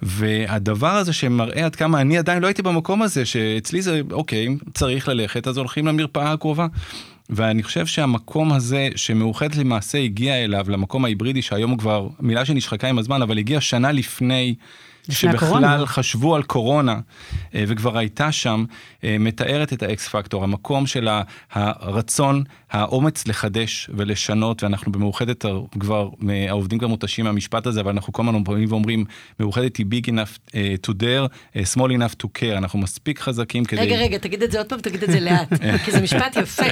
והדבר 0.01 0.87
הזה 0.87 1.13
שמראה 1.13 1.65
עד 1.65 1.75
כמה 1.75 2.01
אני 2.01 2.17
עדיין 2.17 2.41
לא 2.41 2.47
הייתי 2.47 2.61
במקום 2.61 3.01
הזה, 3.01 3.25
שאצלי 3.25 3.81
זה, 3.81 4.01
אוקיי, 4.11 4.47
צריך 4.73 5.07
ללכת, 5.07 5.47
אז 5.47 5.57
הולכים 5.57 5.87
למרפאה 5.87 6.31
הקרובה. 6.31 6.67
ואני 7.29 7.63
חושב 7.63 7.85
שהמקום 7.85 8.53
הזה 8.53 8.89
שמאוחדת 8.95 9.55
למעשה 9.55 9.97
הגיע 9.97 10.43
אליו, 10.43 10.65
למקום 10.69 11.05
ההיברידי 11.05 11.41
שהיום 11.41 11.71
הוא 11.71 11.79
כבר 11.79 12.07
מילה 12.19 12.45
שנשחקה 12.45 12.87
עם 12.87 12.99
הזמן, 12.99 13.21
אבל 13.21 13.37
הגיע 13.37 13.61
שנה 13.61 13.91
לפני 13.91 14.55
שבכלל 15.09 15.35
הקורונה. 15.35 15.85
חשבו 15.85 16.35
על 16.35 16.43
קורונה 16.43 16.99
אה, 17.55 17.63
וכבר 17.67 17.97
הייתה 17.97 18.31
שם, 18.31 18.65
אה, 19.03 19.15
מתארת 19.19 19.73
את 19.73 19.83
האקס 19.83 20.07
פקטור, 20.07 20.43
המקום 20.43 20.87
של 20.87 21.07
הרצון, 21.51 22.43
האומץ 22.71 23.27
לחדש 23.27 23.89
ולשנות, 23.93 24.63
ואנחנו 24.63 24.91
במאוחדת 24.91 25.45
כבר, 25.79 26.09
העובדים 26.49 26.79
כבר 26.79 26.87
מותשים 26.87 27.25
מהמשפט 27.25 27.67
הזה, 27.67 27.81
אבל 27.81 27.91
אנחנו 27.91 28.13
כל 28.13 28.27
הזמן 28.27 28.43
באים 28.43 28.65
ואומרים, 28.69 29.05
מאוחדת 29.39 29.77
היא 29.77 29.85
big 29.85 30.07
enough 30.07 30.55
אה, 30.55 30.75
to 30.87 30.91
dare, 30.91 31.57
small 31.75 31.89
enough 31.89 32.23
to 32.23 32.27
care, 32.39 32.57
אנחנו 32.57 32.79
מספיק 32.79 33.19
חזקים 33.19 33.65
כדי... 33.65 33.81
רגע, 33.81 33.95
רגע, 33.95 34.17
תגיד 34.17 34.43
את 34.43 34.51
זה 34.51 34.57
עוד 34.57 34.69
פעם, 34.69 34.79
תגיד 34.79 35.03
את 35.03 35.11
זה 35.11 35.19
לאט, 35.19 35.53
כי 35.85 35.91
זה 35.91 36.01
משפט 36.01 36.35
יפה. 36.41 36.63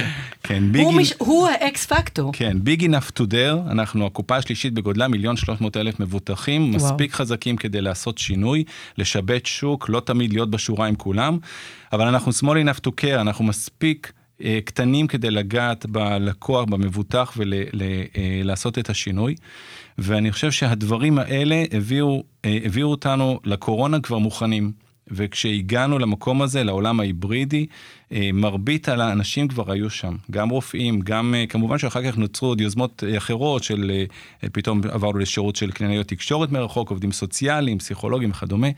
כן, 0.42 0.72
ביג... 0.72 0.82
הוא, 0.82 0.94
מש... 0.94 1.14
הוא 1.18 1.48
האקס 1.48 1.86
פקטור. 1.86 2.32
כן, 2.32 2.56
big 2.64 2.80
enough 2.80 3.18
to 3.18 3.22
dare, 3.22 3.70
אנחנו 3.70 4.06
הקופה 4.06 4.36
השלישית 4.36 4.74
בגודלה, 4.74 5.08
מיליון 5.08 5.36
שלוש 5.36 5.60
מאות 5.60 5.76
אלף 5.76 6.00
מבוטחים, 6.00 6.70
מספיק 6.70 7.14
חזקים 7.14 7.56
כדי 7.56 7.80
לעשות 7.80 8.19
שינוי, 8.20 8.64
לשבץ 8.98 9.46
שוק, 9.46 9.88
לא 9.88 10.00
תמיד 10.00 10.32
להיות 10.32 10.50
בשורה 10.50 10.86
עם 10.86 10.94
כולם, 10.94 11.38
אבל 11.92 12.06
אנחנו 12.06 12.32
small 12.32 12.66
enough 12.66 12.80
to 12.86 12.90
care, 13.00 13.20
אנחנו 13.20 13.44
מספיק 13.44 14.12
אה, 14.44 14.58
קטנים 14.64 15.06
כדי 15.06 15.30
לגעת 15.30 15.86
בלקוח, 15.86 16.64
במבוטח 16.64 17.36
ולעשות 17.36 18.78
אה, 18.78 18.82
את 18.82 18.90
השינוי. 18.90 19.34
ואני 19.98 20.32
חושב 20.32 20.50
שהדברים 20.50 21.18
האלה 21.18 21.64
הביאו, 21.72 22.22
אה, 22.44 22.58
הביאו 22.64 22.90
אותנו 22.90 23.40
לקורונה 23.44 24.00
כבר 24.00 24.18
מוכנים. 24.18 24.72
וכשהגענו 25.12 25.98
למקום 25.98 26.42
הזה, 26.42 26.64
לעולם 26.64 27.00
ההיברידי, 27.00 27.66
מרבית 28.32 28.88
האנשים 28.88 29.48
כבר 29.48 29.72
היו 29.72 29.90
שם, 29.90 30.16
גם 30.30 30.48
רופאים, 30.48 31.00
גם 31.00 31.34
אה, 31.34 31.46
כמובן 31.46 31.78
שאחר 31.78 32.02
כך 32.04 32.18
נוצרו 32.18 32.48
עוד 32.48 32.60
יוזמות 32.60 33.04
אה, 33.06 33.16
אחרות 33.16 33.62
של 33.62 33.92
פתאום 34.52 34.80
עברנו 34.90 35.18
לשירות 35.18 35.56
של 35.56 35.70
קלינאיות 35.70 36.06
תקשורת 36.06 36.52
מרחוק, 36.52 36.90
עובדים 36.90 37.12
סוציאליים, 37.12 37.78
פסיכולוגים 37.78 38.30
וכדומה, 38.30 38.68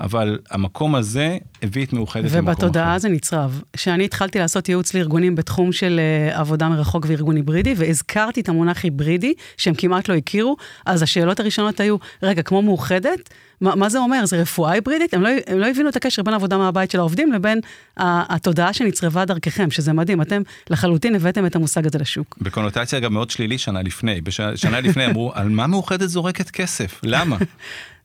אבל 0.00 0.38
המקום 0.50 0.94
הזה 0.94 1.38
הביא 1.62 1.84
את 1.84 1.92
מאוחדת 1.92 2.24
למקום 2.24 2.48
אחר. 2.48 2.52
ובתודעה 2.52 2.98
זה 2.98 3.08
נצרב. 3.08 3.62
כשאני 3.72 4.04
התחלתי 4.04 4.38
לעשות 4.38 4.68
ייעוץ 4.68 4.94
לארגונים 4.94 5.34
בתחום 5.34 5.72
של 5.72 6.00
עבודה 6.32 6.68
מרחוק 6.68 7.06
וארגון 7.08 7.36
היברידי, 7.36 7.74
והזכרתי 7.76 8.40
את 8.40 8.48
המונח 8.48 8.84
היברידי, 8.84 9.34
שהם 9.56 9.74
כמעט 9.74 10.08
לא 10.08 10.14
הכירו, 10.14 10.56
אז 10.86 11.02
השאלות 11.02 11.40
הראשונות 11.40 11.80
היו, 11.80 11.96
רגע, 12.22 12.42
כמו 12.42 12.62
מאוחדת? 12.62 13.30
מה, 13.60 13.74
מה 13.74 13.88
זה 13.88 13.98
אומר? 13.98 14.26
זה 14.26 14.40
רפואה 14.40 14.72
היברידית? 14.72 15.14
הם 15.14 15.22
לא, 15.22 15.28
הם 15.46 15.58
לא 15.58 15.66
הבינו 15.66 15.88
את 15.88 15.96
הקשר 15.96 16.22
בין 16.22 16.34
עבודה 16.34 16.58
מהבית 16.58 16.90
של 16.90 16.98
העובדים 16.98 17.32
לבין 17.32 17.60
התודעה 17.96 18.72
שנצרבה 18.78 19.24
דרככם, 19.24 19.70
שזה 19.70 19.92
מדהים. 19.92 20.22
אתם 20.22 20.42
לחלוטין 20.70 21.14
הבאתם 21.14 21.46
את 21.46 21.56
המושג 21.56 21.86
הזה 21.86 21.98
לשוק. 21.98 22.38
בקונוטציה 22.40 23.00
גם 23.00 23.12
מאוד 23.12 23.30
שלילי 23.30 23.58
שנה 23.58 23.82
לפני. 23.82 24.20
שנה 24.54 24.80
לפני 24.80 25.06
אמרו, 25.06 25.32
על 25.34 25.48
מה 25.48 25.66
מאוחדת 25.66 26.08
זורקת 26.08 26.50
כסף? 26.50 27.00
למה? 27.02 27.36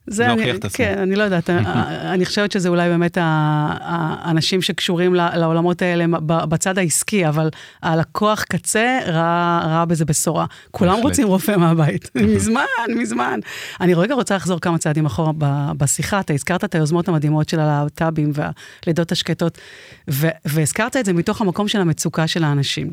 זה 0.08 0.34
אני, 0.34 0.60
כן, 0.74 0.98
אני 0.98 1.16
לא 1.16 1.24
יודעת, 1.24 1.50
אני 1.50 2.26
חושבת 2.26 2.52
שזה 2.52 2.70
אולי 2.70 2.90
באמת 2.90 3.18
האנשים 3.22 4.62
שקשורים 4.62 5.16
לעולמות 5.16 5.82
האלה 5.82 6.06
בצד 6.26 6.78
העסקי, 6.78 7.28
אבל 7.28 7.50
הלקוח 7.84 8.44
קצה 8.44 9.00
ראה, 9.06 9.62
ראה 9.66 9.86
בזה 9.86 10.06
בשורה. 10.06 10.46
כולם 10.72 11.00
רוצים 11.00 11.28
רופא 11.28 11.52
מהבית, 11.58 12.12
מזמן, 12.16 12.64
מזמן. 12.96 13.40
אני 13.82 13.94
רגע 13.94 14.16
רוצה 14.16 14.36
לחזור 14.36 14.60
כמה 14.60 14.78
צעדים 14.78 15.06
אחורה 15.06 15.32
בשיחה, 15.78 16.20
אתה 16.20 16.34
הזכרת 16.34 16.64
את 16.64 16.76
היוזמות 16.76 17.08
המדהימות 17.08 17.50
של 17.50 17.60
הלהט"בים 17.60 18.32
והלידות 18.34 19.12
השקטות, 19.12 19.58
והזכרת 20.46 20.98
את 20.98 21.06
זה 21.06 21.14
מתוך 21.14 21.42
המקום 21.42 21.68
של 21.68 21.82
המצוקה 21.82 22.28
של 22.28 22.44
האנשים. 22.44 22.90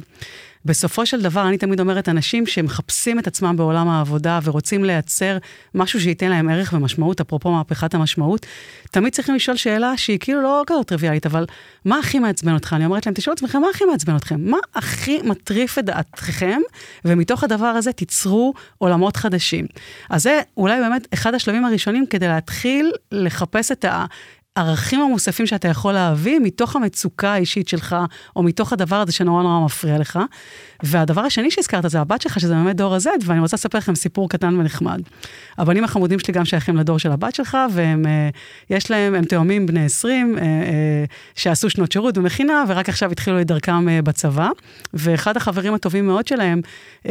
בסופו 0.64 1.06
של 1.06 1.22
דבר, 1.22 1.48
אני 1.48 1.58
תמיד 1.58 1.80
אומרת, 1.80 2.08
אנשים 2.08 2.46
שמחפשים 2.46 3.18
את 3.18 3.26
עצמם 3.26 3.56
בעולם 3.56 3.88
העבודה 3.88 4.38
ורוצים 4.44 4.84
לייצר 4.84 5.38
משהו 5.74 6.00
שייתן 6.00 6.30
להם 6.30 6.48
ערך 6.48 6.72
ומשמעות, 6.76 7.20
אפרופו 7.20 7.50
מהפכת 7.50 7.94
המשמעות, 7.94 8.46
תמיד 8.90 9.12
צריכים 9.12 9.34
לשאול 9.34 9.56
שאלה 9.56 9.96
שהיא 9.96 10.18
כאילו 10.20 10.42
לא 10.42 10.62
כזאת 10.66 10.86
טריוויאלית, 10.86 11.26
אבל 11.26 11.46
מה 11.84 11.98
הכי 11.98 12.18
מעצבן 12.18 12.54
אותך? 12.54 12.72
אני 12.72 12.84
אומרת 12.84 13.06
להם, 13.06 13.14
תשאלו 13.14 13.34
עצמכם, 13.34 13.60
מה 13.60 13.68
הכי 13.74 13.84
מעצבן 13.84 14.16
אתכם? 14.16 14.40
מה 14.40 14.58
הכי 14.74 15.18
מטריף 15.22 15.78
את 15.78 15.84
דעתכם? 15.84 16.60
ומתוך 17.04 17.44
הדבר 17.44 17.66
הזה 17.66 17.92
תיצרו 17.92 18.54
עולמות 18.78 19.16
חדשים. 19.16 19.66
אז 20.10 20.22
זה 20.22 20.40
אולי 20.56 20.80
באמת 20.80 21.08
אחד 21.14 21.34
השלבים 21.34 21.64
הראשונים 21.64 22.06
כדי 22.06 22.28
להתחיל 22.28 22.92
לחפש 23.12 23.72
את 23.72 23.84
ה... 23.84 24.04
הערכים 24.56 25.00
המוספים 25.00 25.46
שאתה 25.46 25.68
יכול 25.68 25.92
להביא 25.92 26.40
מתוך 26.42 26.76
המצוקה 26.76 27.32
האישית 27.32 27.68
שלך, 27.68 27.96
או 28.36 28.42
מתוך 28.42 28.72
הדבר 28.72 28.96
הזה 28.96 29.12
שנורא 29.12 29.42
נורא 29.42 29.64
מפריע 29.64 29.98
לך. 29.98 30.18
והדבר 30.82 31.20
השני 31.20 31.50
שהזכרת 31.50 31.90
זה 31.90 32.00
הבת 32.00 32.22
שלך, 32.22 32.40
שזה 32.40 32.54
באמת 32.54 32.76
דור 32.76 32.94
ה-Z, 32.94 33.08
ואני 33.24 33.40
רוצה 33.40 33.56
לספר 33.56 33.78
לכם 33.78 33.94
סיפור 33.94 34.28
קטן 34.28 34.54
ונחמד. 34.54 35.00
הבנים 35.58 35.84
החמודים 35.84 36.18
שלי 36.18 36.34
גם 36.34 36.44
שייכים 36.44 36.76
לדור 36.76 36.98
של 36.98 37.12
הבת 37.12 37.34
שלך, 37.34 37.56
והם, 37.72 38.06
אה, 38.06 38.28
יש 38.70 38.90
להם, 38.90 39.14
הם 39.14 39.24
תאומים 39.24 39.66
בני 39.66 39.84
20, 39.84 40.38
אה, 40.38 40.42
אה, 40.42 41.04
שעשו 41.34 41.70
שנות 41.70 41.92
שירות 41.92 42.18
במכינה, 42.18 42.64
ורק 42.68 42.88
עכשיו 42.88 43.12
התחילו 43.12 43.40
את 43.40 43.46
דרכם 43.46 44.04
בצבא. 44.04 44.48
ואחד 44.94 45.36
החברים 45.36 45.74
הטובים 45.74 46.06
מאוד 46.06 46.26
שלהם, 46.26 46.60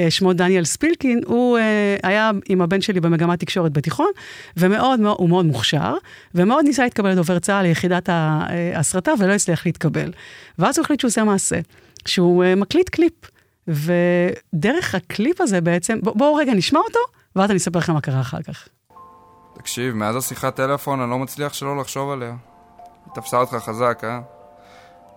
שמו 0.09 0.33
דניאל 0.33 0.65
ספילקין, 0.65 1.21
הוא 1.25 1.57
היה 2.03 2.31
עם 2.49 2.61
הבן 2.61 2.81
שלי 2.81 2.99
במגמת 2.99 3.39
תקשורת 3.39 3.73
בתיכון, 3.73 4.09
ומאוד, 4.57 4.99
מאוד, 4.99 5.15
הוא 5.19 5.29
מאוד 5.29 5.45
מוכשר, 5.45 5.93
ומאוד 6.35 6.65
ניסה 6.65 6.83
להתקבל 6.83 7.09
לדובר 7.09 7.39
צה"ל 7.39 7.61
ליחידת 7.61 8.09
ההסרטה, 8.11 9.11
ולא 9.19 9.33
הצליח 9.33 9.65
להתקבל. 9.65 10.11
ואז 10.59 10.77
הוא 10.77 10.83
החליט 10.83 10.99
שהוא 10.99 11.09
עושה 11.09 11.23
מעשה, 11.23 11.59
שהוא 12.05 12.45
מקליט 12.55 12.89
קליפ. 12.89 13.13
ודרך 13.69 14.95
הקליפ 14.95 15.41
הזה 15.41 15.61
בעצם, 15.61 15.99
בואו 16.03 16.15
בוא 16.15 16.41
רגע 16.41 16.53
נשמע 16.53 16.79
אותו, 16.79 16.99
ואז 17.35 17.49
אני 17.49 17.57
אספר 17.57 17.79
לכם 17.79 17.93
מה 17.93 18.01
קרה 18.01 18.21
אחר 18.21 18.41
כך. 18.41 18.67
תקשיב, 19.53 19.95
מאז 19.95 20.15
השיחת 20.15 20.55
טלפון 20.55 21.01
אני 21.01 21.09
לא 21.09 21.19
מצליח 21.19 21.53
שלא 21.53 21.77
לחשוב 21.77 22.11
עליה. 22.11 22.35
היא 23.05 23.13
תפסה 23.13 23.37
אותך 23.37 23.55
חזק, 23.55 24.01
אה? 24.03 24.21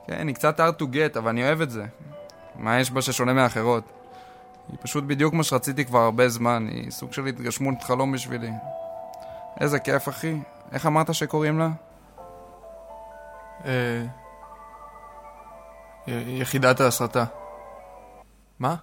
כן, 0.06 0.26
היא 0.26 0.34
קצת 0.34 0.60
hard 0.60 0.82
to 0.82 0.84
get, 0.84 1.18
אבל 1.18 1.28
אני 1.28 1.44
אוהב 1.44 1.60
את 1.60 1.70
זה. 1.70 1.84
מה 2.56 2.80
יש 2.80 2.90
בה 2.90 3.02
ששונה 3.02 3.32
מאחרות? 3.32 3.84
היא 4.68 4.78
פשוט 4.82 5.04
בדיוק 5.04 5.34
מה 5.34 5.42
שרציתי 5.42 5.84
כבר 5.84 5.98
הרבה 5.98 6.28
זמן, 6.28 6.66
היא 6.70 6.90
סוג 6.90 7.12
של 7.12 7.26
התגשמות 7.26 7.82
חלום 7.82 8.12
בשבילי. 8.12 8.50
איזה 9.60 9.78
כיף, 9.78 10.08
אחי. 10.08 10.36
איך 10.72 10.86
אמרת 10.86 11.14
שקוראים 11.14 11.58
לה? 11.58 11.68
אה... 13.64 14.04
יחידת 16.26 16.80
ההסרטה. 16.80 17.24
מה? 18.62 18.74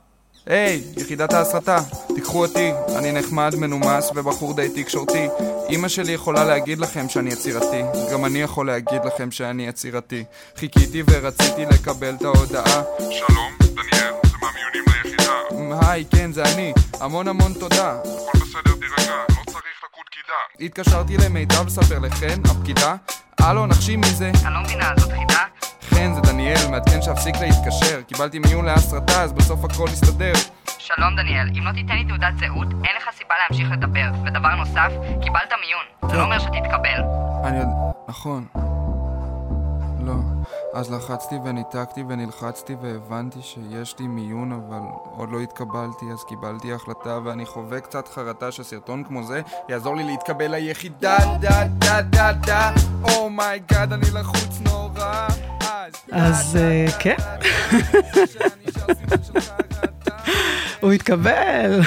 היי, 0.46 0.82
hey, 0.96 1.00
יחידת 1.00 1.34
ההסרטה, 1.34 1.80
תיקחו 2.16 2.46
אותי, 2.46 2.72
אני 2.98 3.12
נחמד, 3.12 3.56
מנומס 3.56 4.12
ובחור 4.16 4.54
די 4.54 4.84
תקשורתי. 4.84 5.28
אמא 5.70 5.88
שלי 5.88 6.12
יכולה 6.12 6.44
להגיד 6.44 6.80
לכם 6.80 7.10
שאני 7.10 7.30
יצירתי, 7.30 7.82
גם 8.14 8.26
אני 8.26 8.42
יכול 8.42 8.68
להגיד 8.68 9.06
לכם 9.06 9.32
שאני 9.32 9.68
יצירתי. 9.68 10.24
חיכיתי 10.58 11.04
ורציתי 11.12 11.66
לקבל 11.66 12.16
את 12.16 12.22
ההודעה. 12.22 12.84
שלום, 12.98 13.52
דניאל, 13.60 14.14
זה 14.24 14.38
מהמיונים 14.42 14.84
ליחידה. 14.88 15.88
היי, 15.88 16.06
כן, 16.12 16.32
זה 16.32 16.44
אני, 16.44 16.74
המון 17.00 17.28
המון 17.28 17.54
תודה. 17.54 17.92
הכל 17.92 18.40
בסדר, 18.40 18.76
תירגע, 18.80 19.16
לא 19.30 19.44
צריך 19.46 19.84
לקוד 19.84 20.06
קידה. 20.12 20.66
התקשרתי 20.66 21.18
למיטב 21.18 21.68
לספר 21.68 22.00
לכן, 22.00 22.40
הפקידה. 22.46 22.96
הלו, 23.40 23.66
נחשי 23.66 23.96
מי 23.96 24.10
זה? 24.10 24.32
אני 24.46 24.54
לא 24.54 24.62
מבינה, 24.62 24.94
זאת 24.98 25.12
חידה? 25.12 25.59
כן, 26.00 26.14
זה 26.14 26.22
דניאל, 26.22 26.68
מעדכן 26.72 27.02
שאפסיק 27.02 27.36
להתקשר. 27.36 28.02
קיבלתי 28.02 28.40
מיון 28.40 28.66
להסרטה, 28.66 29.24
אז 29.24 29.34
בסוף 29.34 29.64
הכל 29.64 29.88
יסתדר. 29.94 30.34
שלום 30.78 31.16
דניאל, 31.16 31.50
אם 31.58 31.64
לא 31.66 31.72
תיתן 31.72 31.96
לי 31.96 32.06
תעודת 32.08 32.38
זהות, 32.40 32.68
אין 32.72 32.96
לך 32.98 33.10
סיבה 33.18 33.36
להמשיך 33.40 33.72
לדבר. 33.72 34.12
ודבר 34.26 34.56
נוסף, 34.56 34.92
קיבלת 35.24 35.52
מיון. 35.66 36.12
זה 36.12 36.18
לא 36.18 36.24
אומר 36.24 36.40
שתתקבל. 36.40 37.02
אני 37.44 37.58
יודע, 37.58 37.92
נכון. 38.10 38.46
לא. 40.00 40.14
אז 40.74 40.92
לחצתי 40.92 41.36
וניתקתי 41.46 42.04
ונלחצתי 42.10 42.76
והבנתי 42.82 43.40
שיש 43.42 44.00
לי 44.00 44.08
מיון 44.08 44.52
אבל 44.52 44.82
עוד 45.18 45.30
לא 45.32 45.40
התקבלתי 45.40 46.06
אז 46.14 46.24
קיבלתי 46.24 46.74
החלטה 46.74 47.20
ואני 47.26 47.46
חווה 47.46 47.80
קצת 47.80 48.08
חרטה 48.08 48.52
שסרטון 48.52 49.04
כמו 49.04 49.24
זה 49.24 49.42
יעזור 49.70 49.96
לי 49.96 50.04
להתקבל 50.04 50.52
ליחידה 50.56 51.18
דה 51.40 51.64
דה 51.68 52.02
דה 52.02 52.32
דה 52.32 52.72
oh 53.16 53.38
my 53.38 53.60
god 53.60 53.94
אני 53.94 54.06
לחוץ 54.14 54.60
נורא 54.62 55.28
אז 56.12 56.58
כן 57.00 57.16
הוא 60.80 60.92
התקבל, 60.92 61.80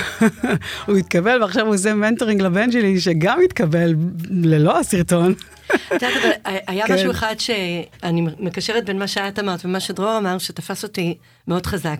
הוא 0.86 0.96
התקבל, 0.96 1.42
ועכשיו 1.42 1.66
הוא 1.66 1.74
עושה 1.74 1.94
מנטורינג 1.94 2.42
לבן 2.42 2.72
שלי, 2.72 3.00
שגם 3.00 3.38
התקבל 3.44 3.94
ללא 4.30 4.78
הסרטון. 4.78 5.34
את 5.66 5.92
יודעת, 5.92 6.12
אבל 6.22 6.30
היה 6.66 6.86
כן. 6.86 6.94
משהו 6.94 7.10
אחד 7.10 7.34
שאני 7.38 8.26
מקשרת 8.38 8.84
בין 8.84 8.98
מה 8.98 9.06
שאת 9.06 9.38
אמרת 9.38 9.64
ומה 9.64 9.80
שדרור 9.80 10.18
אמר, 10.18 10.38
שתפס 10.38 10.82
אותי 10.82 11.16
מאוד 11.48 11.66
חזק. 11.66 11.96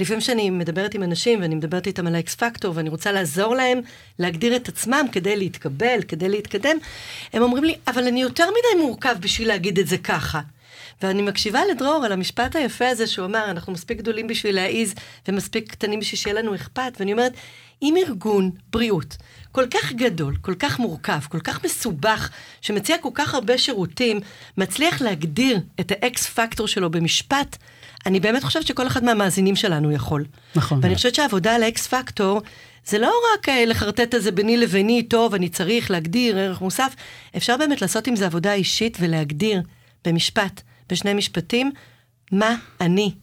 לפעמים 0.00 0.20
כשאני 0.20 0.50
מדברת 0.50 0.94
עם 0.94 1.02
אנשים 1.02 1.40
ואני 1.40 1.54
מדברת 1.54 1.86
איתם 1.86 2.06
על 2.06 2.14
ה 2.14 2.24
X 2.24 2.34
factor 2.34 2.72
ואני 2.76 2.88
רוצה 2.88 3.12
לעזור 3.12 3.54
להם 3.54 3.80
להגדיר 4.18 4.56
את 4.56 4.68
עצמם 4.68 5.06
כדי 5.12 5.36
להתקבל, 5.36 6.00
כדי 6.08 6.28
להתקדם, 6.28 6.76
הם 7.32 7.42
אומרים 7.42 7.64
לי, 7.64 7.74
אבל 7.86 8.06
אני 8.06 8.22
יותר 8.22 8.44
מדי 8.44 8.82
מורכב 8.82 9.16
בשביל 9.20 9.48
להגיד 9.48 9.78
את 9.78 9.86
זה 9.86 9.98
ככה. 9.98 10.40
ואני 11.02 11.22
מקשיבה 11.22 11.60
לדרור 11.70 12.04
על 12.04 12.12
המשפט 12.12 12.56
היפה 12.56 12.88
הזה 12.88 13.06
שהוא 13.06 13.26
אמר, 13.26 13.50
אנחנו 13.50 13.72
מספיק 13.72 13.98
גדולים 13.98 14.26
בשביל 14.26 14.54
להעיז 14.54 14.94
ומספיק 15.28 15.72
קטנים 15.72 16.00
בשביל 16.00 16.18
שיהיה 16.18 16.36
לנו 16.36 16.54
אכפת, 16.54 16.92
ואני 17.00 17.12
אומרת, 17.12 17.32
אם 17.82 17.94
ארגון 17.96 18.50
בריאות 18.72 19.16
כל 19.52 19.66
כך 19.70 19.92
גדול, 19.92 20.36
כל 20.40 20.54
כך 20.54 20.78
מורכב, 20.78 21.20
כל 21.28 21.40
כך 21.40 21.64
מסובך, 21.64 22.30
שמציע 22.60 22.98
כל 22.98 23.10
כך 23.14 23.34
הרבה 23.34 23.58
שירותים, 23.58 24.20
מצליח 24.56 25.02
להגדיר 25.02 25.60
את 25.80 25.90
ה 25.90 26.08
X 26.08 26.26
factor 26.26 26.68
שלו 26.68 26.90
במשפט, 26.90 27.56
אני 28.06 28.20
באמת 28.20 28.44
חושבת 28.44 28.66
שכל 28.66 28.86
אחד 28.86 29.04
מהמאזינים 29.04 29.56
שלנו 29.56 29.92
יכול. 29.92 30.24
נכון. 30.56 30.80
ואני 30.82 30.94
חושבת 30.94 31.14
שהעבודה 31.14 31.54
על 31.54 31.62
ה 31.62 31.74
X 31.74 31.86
factor, 31.86 32.40
זה 32.86 32.98
לא 32.98 33.14
רק 33.34 33.48
אה, 33.48 33.64
לחרטט 33.64 34.14
את 34.14 34.22
זה 34.22 34.30
ביני 34.32 34.56
לביני, 34.56 35.02
טוב, 35.02 35.34
אני 35.34 35.48
צריך 35.48 35.90
להגדיר 35.90 36.38
ערך 36.38 36.60
מוסף, 36.60 36.94
אפשר 37.36 37.56
באמת 37.56 37.82
לעשות 37.82 38.06
עם 38.06 38.16
זה 38.16 38.26
עבודה 38.26 38.52
אישית 38.52 38.96
ולהגדיר 39.00 39.62
במשפט, 40.04 40.62
בשני 40.88 41.14
משפטים, 41.14 41.72
מה 42.32 42.54
אני. 42.80 43.14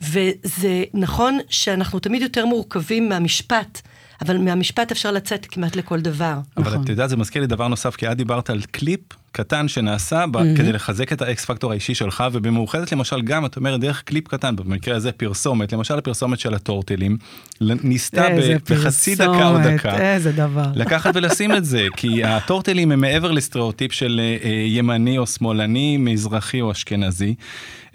וזה 0.00 0.84
נכון 0.94 1.38
שאנחנו 1.48 1.98
תמיד 1.98 2.22
יותר 2.22 2.46
מורכבים 2.46 3.08
מהמשפט, 3.08 3.80
אבל 4.22 4.38
מהמשפט 4.38 4.90
אפשר 4.90 5.10
לצאת 5.10 5.46
כמעט 5.46 5.76
לכל 5.76 6.00
דבר. 6.00 6.38
אבל 6.56 6.70
נכון. 6.70 6.84
את 6.84 6.88
יודעת, 6.88 7.10
זה 7.10 7.16
מזכיר 7.16 7.42
לי 7.42 7.48
דבר 7.48 7.68
נוסף, 7.68 7.96
כי 7.96 8.12
את 8.12 8.16
דיברת 8.16 8.50
על 8.50 8.62
קליפ 8.70 9.00
קטן 9.32 9.68
שנעשה 9.68 10.24
ב- 10.30 10.56
כדי 10.56 10.72
לחזק 10.72 11.12
את 11.12 11.22
ה 11.22 11.33
X 11.33 11.44
factor 11.44 11.70
האישי 11.70 11.94
שלך, 11.94 12.24
ובמאוחדת 12.32 12.92
למשל 12.92 13.22
גם, 13.22 13.46
את 13.46 13.56
אומרת, 13.56 13.80
דרך 13.80 14.02
קליפ 14.02 14.28
קטן, 14.28 14.56
במקרה 14.56 14.96
הזה 14.96 15.12
פרסומת, 15.12 15.72
למשל 15.72 15.98
הפרסומת 15.98 16.38
של 16.38 16.54
הטורטלים, 16.54 17.16
ניסתה 17.60 18.26
ב- 18.38 18.56
בחצי 18.70 19.14
דקה 19.14 19.48
או 19.48 19.58
דקה. 19.64 19.98
איזה 19.98 20.32
דבר. 20.32 20.66
לקחת 20.74 21.16
ולשים 21.16 21.52
את 21.52 21.64
זה, 21.64 21.86
כי 21.96 22.24
הטורטלים 22.24 22.92
הם 22.92 23.00
מעבר 23.00 23.30
לסטריאוטיפ 23.30 23.92
של 23.92 24.20
אה, 24.42 24.50
ימני 24.50 25.18
או 25.18 25.26
שמאלני, 25.26 25.96
מזרחי 25.96 26.60
או 26.60 26.72
אשכנזי, 26.72 27.34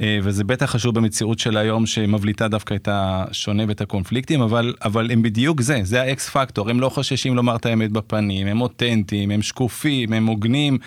אה, 0.02 0.20
וזה 0.24 0.44
בטח 0.44 0.72
חשוב 0.72 0.96
במציאות 0.96 1.40
של 1.40 1.58
היום 1.58 1.86
שמבליטה 1.86 2.48
דווקא 2.48 2.74
את 2.74 2.90
השונה 2.92 3.64
ואת 3.68 3.82
הקונפליקטים, 3.82 4.42
אבל, 4.42 4.74
אבל 4.86 5.12
הם 5.12 5.22
בדיוק 5.22 5.62
זה, 5.62 5.80
זה 5.84 6.02
ה 6.02 6.16
X 6.16 6.30
factor, 6.30 6.70
הם 6.70 6.80
לא 6.80 6.90
חוששים 6.90 7.36
לומר 7.36 7.56
את 7.56 7.66
האמת 7.66 7.92
בפנים, 7.92 8.48
הם 8.48 8.62
אותנטיים, 8.62 9.32
הם 9.32 9.42
שקופים, 9.42 10.14
הם 10.14 10.26
הוגנים, 10.26 10.78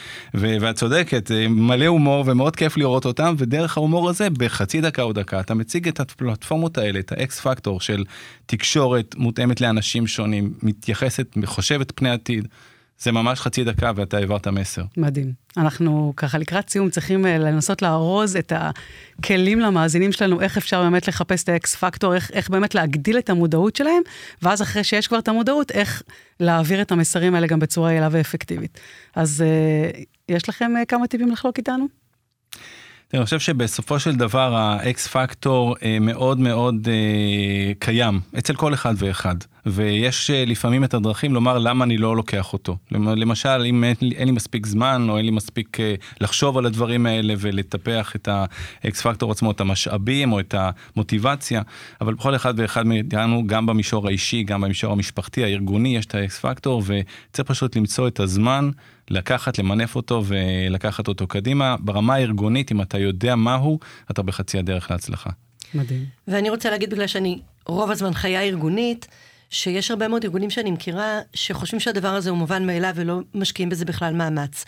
ואת 0.40 0.76
צודקת, 0.76 1.30
אה, 1.30 1.48
מלא 1.48 1.86
הומור 1.86 2.24
ומאוד 2.26 2.56
כיף 2.56 2.76
לראות 2.76 3.04
אותם, 3.04 3.34
ודרך 3.38 3.76
ההומור 3.76 4.08
הזה, 4.08 4.30
בחצי 4.30 4.80
דקה 4.80 5.02
או 5.02 5.12
דקה, 5.12 5.40
אתה 5.40 5.54
מציג 5.54 5.88
את 5.88 6.00
הפלטפורמות 6.00 6.78
האלה, 6.78 6.98
את 6.98 7.12
ה 7.12 7.26
X 7.26 7.40
factor 7.40 7.80
של 7.80 8.04
תקשורת 8.46 9.14
מותאמת 9.18 9.60
לאנשים 9.60 10.06
שונים, 10.06 10.52
מתייחסת, 10.62 11.26
חושבת 11.44 11.92
פני 11.94 12.10
עתיד. 12.10 12.48
זה 13.00 13.12
ממש 13.12 13.40
חצי 13.40 13.64
דקה 13.64 13.92
ואתה 13.96 14.16
העברת 14.16 14.48
מסר. 14.48 14.82
מדהים. 14.96 15.32
אנחנו 15.56 16.12
ככה 16.16 16.38
לקראת 16.38 16.70
סיום 16.70 16.90
צריכים 16.90 17.26
אה, 17.26 17.38
לנסות 17.38 17.82
לארוז 17.82 18.36
את 18.36 18.52
הכלים 18.56 19.60
למאזינים 19.60 20.12
שלנו, 20.12 20.40
איך 20.40 20.56
אפשר 20.56 20.82
באמת 20.82 21.08
לחפש 21.08 21.42
את 21.44 21.48
ה 21.48 21.61
X 21.61 21.74
factor, 21.74 22.14
איך, 22.14 22.30
איך 22.30 22.50
באמת 22.50 22.74
להגדיל 22.74 23.18
את 23.18 23.30
המודעות 23.30 23.76
שלהם, 23.76 24.02
ואז 24.42 24.62
אחרי 24.62 24.84
שיש 24.84 25.08
כבר 25.08 25.18
את 25.18 25.28
המודעות, 25.28 25.70
איך 25.70 26.02
להעביר 26.40 26.82
את 26.82 26.92
המסרים 26.92 27.34
האלה 27.34 27.46
גם 27.46 27.58
בצורה 27.58 27.92
יעילה 27.92 28.08
ואפקטיבית. 28.10 28.80
אז 29.14 29.44
אה, 29.46 30.00
יש 30.28 30.48
לכם 30.48 30.76
אה, 30.76 30.84
כמה 30.84 31.06
טיפים 31.06 31.30
לחלוק 31.30 31.58
איתנו? 31.58 32.00
אני 33.14 33.24
חושב 33.24 33.38
שבסופו 33.38 34.00
של 34.00 34.16
דבר 34.16 34.54
ה 34.54 34.80
X 34.80 35.06
factor 35.06 35.76
אה, 35.82 35.98
מאוד 36.00 36.38
מאוד 36.38 36.88
אה, 36.88 37.72
קיים 37.78 38.20
אצל 38.38 38.54
כל 38.54 38.74
אחד 38.74 38.94
ואחד, 38.96 39.34
ויש 39.66 40.30
אה, 40.30 40.44
לפעמים 40.44 40.84
את 40.84 40.94
הדרכים 40.94 41.34
לומר 41.34 41.58
למה 41.58 41.84
אני 41.84 41.96
לא 41.96 42.16
לוקח 42.16 42.52
אותו. 42.52 42.76
למ- 42.92 43.08
למשל, 43.08 43.62
אם 43.66 43.84
אין 43.84 43.94
לי, 44.00 44.16
אין 44.16 44.28
לי 44.28 44.32
מספיק 44.32 44.66
זמן 44.66 45.06
או 45.08 45.16
אין 45.16 45.24
לי 45.24 45.30
מספיק 45.30 45.80
אה, 45.80 45.94
לחשוב 46.20 46.58
על 46.58 46.66
הדברים 46.66 47.06
האלה 47.06 47.34
ולטפח 47.38 48.16
את 48.16 48.28
ה 48.84 48.92
X 48.92 49.00
factor 49.02 49.30
עצמו, 49.32 49.50
את 49.50 49.60
המשאבים 49.60 50.32
או 50.32 50.40
את 50.40 50.54
המוטיבציה, 50.58 51.62
אבל 52.00 52.14
בכל 52.14 52.36
אחד 52.36 52.54
ואחד 52.56 52.86
מאיתנו, 52.86 53.46
גם 53.46 53.66
במישור 53.66 54.06
האישי, 54.08 54.42
גם 54.42 54.60
במישור 54.60 54.92
המשפחתי, 54.92 55.44
הארגוני, 55.44 55.96
יש 55.96 56.06
את 56.06 56.14
ה 56.14 56.26
X 56.26 56.38
factor, 56.38 56.82
וצריך 56.86 57.48
פשוט 57.48 57.76
למצוא 57.76 58.08
את 58.08 58.20
הזמן. 58.20 58.70
לקחת, 59.10 59.58
למנף 59.58 59.96
אותו 59.96 60.22
ולקחת 60.26 61.08
אותו 61.08 61.26
קדימה. 61.26 61.76
ברמה 61.80 62.14
הארגונית, 62.14 62.72
אם 62.72 62.82
אתה 62.82 62.98
יודע 62.98 63.36
מהו, 63.36 63.78
אתה 64.10 64.22
בחצי 64.22 64.58
הדרך 64.58 64.90
להצלחה. 64.90 65.30
מדהים. 65.74 66.04
ואני 66.28 66.50
רוצה 66.50 66.70
להגיד, 66.70 66.90
בגלל 66.90 67.06
שאני 67.06 67.38
רוב 67.66 67.90
הזמן 67.90 68.14
חיה 68.14 68.42
ארגונית, 68.42 69.08
שיש 69.50 69.90
הרבה 69.90 70.08
מאוד 70.08 70.24
ארגונים 70.24 70.50
שאני 70.50 70.70
מכירה, 70.70 71.20
שחושבים 71.34 71.80
שהדבר 71.80 72.08
הזה 72.08 72.30
הוא 72.30 72.38
מובן 72.38 72.66
מאליו 72.66 72.92
ולא 72.94 73.20
משקיעים 73.34 73.68
בזה 73.68 73.84
בכלל 73.84 74.14
מאמץ. 74.14 74.64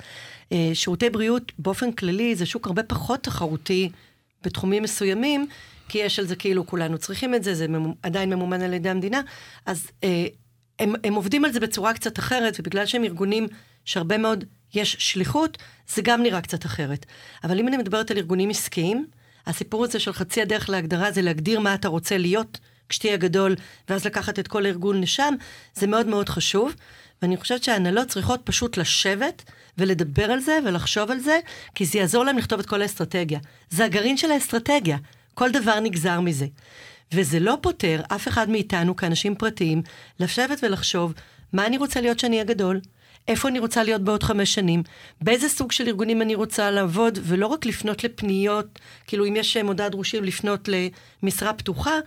אה, 0.52 0.70
שירותי 0.74 1.10
בריאות 1.10 1.52
באופן 1.58 1.92
כללי 1.92 2.34
זה 2.34 2.46
שוק 2.46 2.66
הרבה 2.66 2.82
פחות 2.82 3.22
תחרותי 3.22 3.90
בתחומים 4.44 4.82
מסוימים, 4.82 5.46
כי 5.88 5.98
יש 5.98 6.18
על 6.18 6.26
זה 6.26 6.36
כאילו 6.36 6.66
כולנו 6.66 6.98
צריכים 6.98 7.34
את 7.34 7.44
זה, 7.44 7.54
זה 7.54 7.66
עדיין 8.02 8.30
ממומן 8.30 8.62
על 8.62 8.72
ידי 8.72 8.88
המדינה, 8.88 9.20
אז 9.66 9.90
אה, 10.04 10.26
הם, 10.78 10.92
הם 11.04 11.14
עובדים 11.14 11.44
על 11.44 11.52
זה 11.52 11.60
בצורה 11.60 11.94
קצת 11.94 12.18
אחרת, 12.18 12.56
ובגלל 12.60 12.86
שהם 12.86 13.04
ארגונים 13.04 13.46
שהרבה 13.84 14.18
מאוד 14.18 14.44
יש 14.74 14.96
שליחות, 14.98 15.58
זה 15.94 16.02
גם 16.02 16.22
נראה 16.22 16.40
קצת 16.40 16.66
אחרת. 16.66 17.06
אבל 17.44 17.58
אם 17.58 17.68
אני 17.68 17.76
מדברת 17.76 18.10
על 18.10 18.16
ארגונים 18.16 18.50
עסקיים, 18.50 19.06
הסיפור 19.46 19.84
הזה 19.84 19.98
של 19.98 20.12
חצי 20.12 20.42
הדרך 20.42 20.70
להגדרה 20.70 21.12
זה 21.12 21.22
להגדיר 21.22 21.60
מה 21.60 21.74
אתה 21.74 21.88
רוצה 21.88 22.18
להיות 22.18 22.58
כשתהיה 22.88 23.16
גדול, 23.16 23.56
ואז 23.88 24.04
לקחת 24.04 24.38
את 24.38 24.48
כל 24.48 24.66
הארגון 24.66 25.00
לשם, 25.00 25.34
זה 25.74 25.86
מאוד 25.86 26.06
מאוד 26.06 26.28
חשוב. 26.28 26.74
ואני 27.22 27.36
חושבת 27.36 27.64
שההנהלות 27.64 28.08
צריכות 28.08 28.40
פשוט 28.44 28.76
לשבת 28.76 29.42
ולדבר 29.78 30.24
על 30.24 30.40
זה 30.40 30.58
ולחשוב 30.64 31.10
על 31.10 31.18
זה, 31.18 31.40
כי 31.74 31.84
זה 31.84 31.98
יעזור 31.98 32.24
להם 32.24 32.38
לכתוב 32.38 32.60
את 32.60 32.66
כל 32.66 32.82
האסטרטגיה. 32.82 33.38
זה 33.70 33.84
הגרעין 33.84 34.16
של 34.16 34.30
האסטרטגיה, 34.30 34.98
כל 35.34 35.50
דבר 35.50 35.80
נגזר 35.80 36.20
מזה. 36.20 36.46
וזה 37.12 37.40
לא 37.40 37.58
פותר 37.60 38.00
אף 38.14 38.28
אחד 38.28 38.50
מאיתנו 38.50 38.96
כאנשים 38.96 39.34
פרטיים 39.34 39.82
לשבת 40.20 40.58
ולחשוב 40.62 41.12
מה 41.52 41.66
אני 41.66 41.78
רוצה 41.78 42.00
להיות 42.00 42.18
כשאני 42.18 42.36
אהיה 42.36 42.44
גדול, 42.44 42.80
איפה 43.28 43.48
אני 43.48 43.58
רוצה 43.58 43.82
להיות 43.82 44.02
בעוד 44.02 44.22
חמש 44.22 44.54
שנים, 44.54 44.82
באיזה 45.20 45.48
סוג 45.48 45.72
של 45.72 45.86
ארגונים 45.86 46.22
אני 46.22 46.34
רוצה 46.34 46.70
לעבוד, 46.70 47.18
ולא 47.22 47.46
רק 47.46 47.66
לפנות 47.66 48.04
לפניות, 48.04 48.78
כאילו 49.06 49.26
אם 49.26 49.36
יש 49.36 49.56
מודעה 49.56 49.88
דרושים 49.88 50.24
לפנות 50.24 50.68
למשרה 51.22 51.52
פתוחה, 51.52 51.98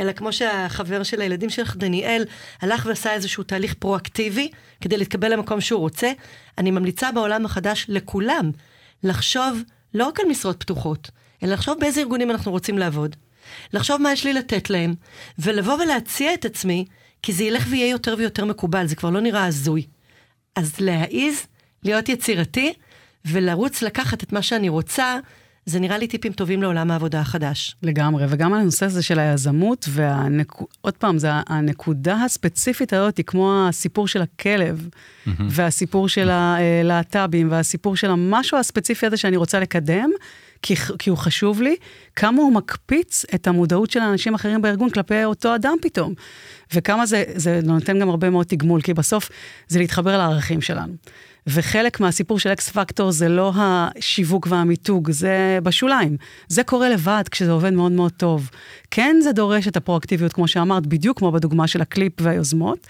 אלא 0.00 0.12
כמו 0.12 0.32
שהחבר 0.32 1.02
של 1.02 1.20
הילדים 1.20 1.50
שלך, 1.50 1.76
דניאל, 1.76 2.24
הלך 2.60 2.86
ועשה 2.86 3.12
איזשהו 3.12 3.42
תהליך 3.42 3.74
פרואקטיבי 3.74 4.50
כדי 4.80 4.96
להתקבל 4.96 5.32
למקום 5.32 5.60
שהוא 5.60 5.80
רוצה, 5.80 6.12
אני 6.58 6.70
ממליצה 6.70 7.12
בעולם 7.12 7.44
החדש 7.44 7.86
לכולם 7.88 8.50
לחשוב 9.02 9.62
לא 9.94 10.06
רק 10.06 10.20
על 10.20 10.26
משרות 10.26 10.60
פתוחות, 10.60 11.10
אלא 11.42 11.52
לחשוב 11.52 11.80
באיזה 11.80 12.00
ארגונים 12.00 12.30
אנחנו 12.30 12.50
רוצים 12.50 12.78
לעבוד. 12.78 13.16
לחשוב 13.72 14.02
מה 14.02 14.12
יש 14.12 14.24
לי 14.24 14.32
לתת 14.32 14.70
להם, 14.70 14.94
ולבוא 15.38 15.74
ולהציע 15.74 16.34
את 16.34 16.44
עצמי, 16.44 16.84
כי 17.22 17.32
זה 17.32 17.44
ילך 17.44 17.66
ויהיה 17.70 17.90
יותר 17.90 18.14
ויותר 18.18 18.44
מקובל, 18.44 18.86
זה 18.86 18.96
כבר 18.96 19.10
לא 19.10 19.20
נראה 19.20 19.44
הזוי. 19.44 19.86
אז 20.56 20.80
להעיז, 20.80 21.46
להיות 21.82 22.08
יצירתי, 22.08 22.72
ולרוץ 23.24 23.82
לקחת 23.82 24.22
את 24.22 24.32
מה 24.32 24.42
שאני 24.42 24.68
רוצה, 24.68 25.18
זה 25.66 25.80
נראה 25.80 25.98
לי 25.98 26.06
טיפים 26.06 26.32
טובים 26.32 26.62
לעולם 26.62 26.90
העבודה 26.90 27.20
החדש. 27.20 27.76
לגמרי, 27.82 28.24
וגם 28.28 28.52
על 28.52 28.60
הנושא 28.60 28.86
הזה 28.86 29.02
של 29.02 29.18
היזמות, 29.18 29.88
ועוד 29.88 30.94
פעם, 30.98 31.18
זה 31.18 31.28
הנקודה 31.46 32.24
הספציפית 32.24 32.92
הזאת 32.92 33.16
היא 33.16 33.24
כמו 33.24 33.66
הסיפור 33.68 34.08
של 34.08 34.22
הכלב, 34.22 34.88
והסיפור 35.50 36.08
של 36.08 36.30
הלהט"בים, 36.30 37.50
והסיפור 37.50 37.96
של 37.96 38.10
המשהו 38.10 38.58
הספציפי 38.58 39.06
הזה 39.06 39.16
שאני 39.16 39.36
רוצה 39.36 39.60
לקדם, 39.60 40.10
כי, 40.62 40.76
כי 40.76 41.10
הוא 41.10 41.18
חשוב 41.18 41.62
לי, 41.62 41.76
כמה 42.16 42.42
הוא 42.42 42.52
מקפיץ 42.52 43.24
את 43.34 43.46
המודעות 43.46 43.90
של 43.90 44.00
אנשים 44.00 44.34
אחרים 44.34 44.62
בארגון 44.62 44.90
כלפי 44.90 45.24
אותו 45.24 45.54
אדם 45.54 45.76
פתאום. 45.82 46.14
וכמה 46.74 47.06
זה, 47.06 47.24
זה 47.34 47.60
נותן 47.62 47.98
גם 47.98 48.08
הרבה 48.08 48.30
מאוד 48.30 48.46
תגמול, 48.46 48.80
כי 48.80 48.94
בסוף 48.94 49.30
זה 49.68 49.78
להתחבר 49.78 50.18
לערכים 50.18 50.60
שלנו. 50.60 50.92
וחלק 51.46 52.00
מהסיפור 52.00 52.38
של 52.38 52.52
אקס 52.52 52.68
פקטור 52.68 53.10
זה 53.10 53.28
לא 53.28 53.52
השיווק 53.56 54.46
והמיתוג, 54.50 55.10
זה 55.10 55.58
בשוליים. 55.62 56.16
זה 56.48 56.62
קורה 56.62 56.88
לבד 56.88 57.24
כשזה 57.30 57.50
עובד 57.50 57.72
מאוד 57.72 57.92
מאוד 57.92 58.12
טוב. 58.12 58.50
כן, 58.90 59.16
זה 59.22 59.32
דורש 59.32 59.68
את 59.68 59.76
הפרואקטיביות, 59.76 60.32
כמו 60.32 60.48
שאמרת, 60.48 60.86
בדיוק 60.86 61.18
כמו 61.18 61.32
בדוגמה 61.32 61.66
של 61.66 61.80
הקליפ 61.80 62.12
והיוזמות, 62.20 62.86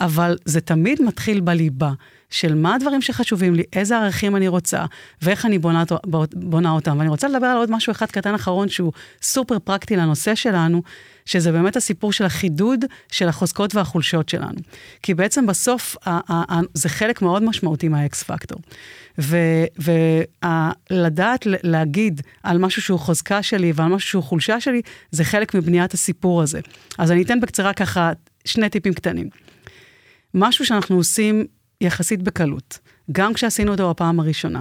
אבל 0.00 0.36
זה 0.44 0.60
תמיד 0.60 1.02
מתחיל 1.02 1.40
בליבה. 1.40 1.92
של 2.30 2.54
מה 2.54 2.74
הדברים 2.74 3.02
שחשובים 3.02 3.54
לי, 3.54 3.62
איזה 3.72 3.98
ערכים 3.98 4.36
אני 4.36 4.48
רוצה, 4.48 4.84
ואיך 5.22 5.46
אני 5.46 5.58
בונה, 5.58 5.84
בונה 6.32 6.70
אותם. 6.70 6.98
ואני 6.98 7.08
רוצה 7.08 7.28
לדבר 7.28 7.46
על 7.46 7.56
עוד 7.56 7.70
משהו 7.70 7.90
אחד 7.90 8.06
קטן 8.06 8.34
אחרון 8.34 8.68
שהוא 8.68 8.92
סופר 9.22 9.58
פרקטי 9.58 9.96
לנושא 9.96 10.34
שלנו, 10.34 10.82
שזה 11.24 11.52
באמת 11.52 11.76
הסיפור 11.76 12.12
של 12.12 12.24
החידוד 12.24 12.84
של 13.12 13.28
החוזקות 13.28 13.74
והחולשות 13.74 14.28
שלנו. 14.28 14.58
כי 15.02 15.14
בעצם 15.14 15.46
בסוף 15.46 15.96
זה 16.74 16.88
חלק 16.88 17.22
מאוד 17.22 17.42
משמעותי 17.42 17.88
מהאקס 17.88 18.22
פקטור. 18.22 18.58
ולדעת 20.88 21.46
להגיד 21.46 22.20
על 22.42 22.58
משהו 22.58 22.82
שהוא 22.82 22.98
חוזקה 22.98 23.42
שלי 23.42 23.72
ועל 23.74 23.88
משהו 23.88 24.08
שהוא 24.08 24.22
חולשה 24.22 24.60
שלי, 24.60 24.82
זה 25.10 25.24
חלק 25.24 25.54
מבניית 25.54 25.94
הסיפור 25.94 26.42
הזה. 26.42 26.60
אז 26.98 27.12
אני 27.12 27.22
אתן 27.22 27.40
בקצרה 27.40 27.72
ככה 27.72 28.12
שני 28.44 28.68
טיפים 28.68 28.94
קטנים. 28.94 29.28
משהו 30.34 30.66
שאנחנו 30.66 30.96
עושים 30.96 31.44
יחסית 31.80 32.22
בקלות, 32.22 32.78
גם 33.12 33.34
כשעשינו 33.34 33.72
אותו 33.72 33.90
בפעם 33.90 34.20
הראשונה. 34.20 34.60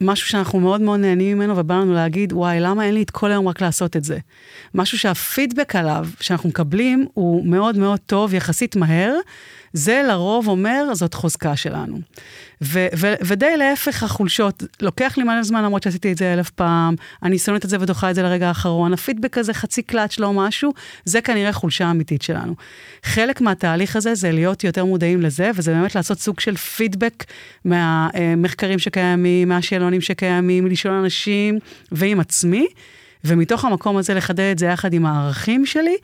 משהו 0.00 0.28
שאנחנו 0.28 0.60
מאוד 0.60 0.80
מאוד 0.80 1.00
נהנים 1.00 1.36
ממנו 1.36 1.56
ובא 1.56 1.74
לנו 1.74 1.94
להגיד, 1.94 2.32
וואי, 2.32 2.60
למה 2.60 2.84
אין 2.84 2.94
לי 2.94 3.02
את 3.02 3.10
כל 3.10 3.30
היום 3.30 3.48
רק 3.48 3.60
לעשות 3.60 3.96
את 3.96 4.04
זה? 4.04 4.18
משהו 4.74 4.98
שהפידבק 4.98 5.76
עליו, 5.76 6.06
שאנחנו 6.20 6.48
מקבלים, 6.48 7.06
הוא 7.14 7.46
מאוד 7.46 7.78
מאוד 7.78 7.98
טוב, 8.06 8.34
יחסית 8.34 8.76
מהר, 8.76 9.14
זה 9.74 10.02
לרוב 10.08 10.48
אומר, 10.48 10.94
זאת 10.94 11.14
חוזקה 11.14 11.56
שלנו. 11.56 11.98
ו- 12.62 12.86
ו- 12.96 13.14
ודי 13.26 13.56
להפך 13.56 14.02
החולשות, 14.02 14.62
לוקח 14.82 15.14
לי 15.16 15.24
מלא 15.24 15.42
זמן 15.42 15.64
למרות 15.64 15.82
שעשיתי 15.82 16.12
את 16.12 16.18
זה 16.18 16.32
אלף 16.32 16.50
פעם, 16.50 16.94
אני 17.22 17.38
שונאת 17.38 17.64
את 17.64 17.70
זה 17.70 17.76
ודוחה 17.80 18.10
את 18.10 18.14
זה 18.14 18.22
לרגע 18.22 18.48
האחרון, 18.48 18.92
הפידבק 18.92 19.38
הזה 19.38 19.54
חצי 19.54 19.82
קלאץ' 19.82 20.18
לא 20.18 20.32
משהו, 20.32 20.72
זה 21.04 21.20
כנראה 21.20 21.52
חולשה 21.52 21.90
אמיתית 21.90 22.22
שלנו. 22.22 22.54
חלק 23.02 23.40
מהתהליך 23.40 23.96
הזה 23.96 24.14
זה 24.14 24.32
להיות 24.32 24.64
יותר 24.64 24.84
מודעים 24.84 25.22
לזה, 25.22 25.50
וזה 25.54 25.72
באמת 25.72 25.94
לעשות 25.94 26.18
סוג 26.18 26.40
של 26.40 26.56
פידבק 26.56 27.24
מהמחקרים 27.64 28.78
שקיימים, 28.78 29.48
מהשאלונים 29.48 30.00
שקיימים, 30.00 30.66
לשאול 30.66 30.94
אנשים 30.94 31.58
ועם 31.92 32.20
עצמי, 32.20 32.66
ומתוך 33.24 33.64
המקום 33.64 33.96
הזה 33.96 34.14
לחדד 34.14 34.50
את 34.52 34.58
זה 34.58 34.66
יחד 34.66 34.92
עם 34.92 35.06
הערכים 35.06 35.66
שלי, 35.66 35.96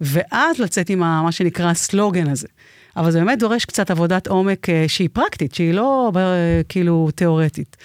ואז 0.00 0.58
לצאת 0.58 0.90
עם 0.90 0.98
מה 0.98 1.32
שנקרא 1.32 1.70
הסלוגן 1.70 2.28
הזה. 2.28 2.46
אבל 2.96 3.10
זה 3.10 3.18
באמת 3.18 3.38
דורש 3.38 3.64
קצת 3.64 3.90
עבודת 3.90 4.26
עומק 4.26 4.68
אה, 4.70 4.84
שהיא 4.88 5.08
פרקטית, 5.12 5.54
שהיא 5.54 5.74
לא 5.74 6.12
אה, 6.16 6.60
כאילו 6.68 7.08
תיאורטית. 7.14 7.76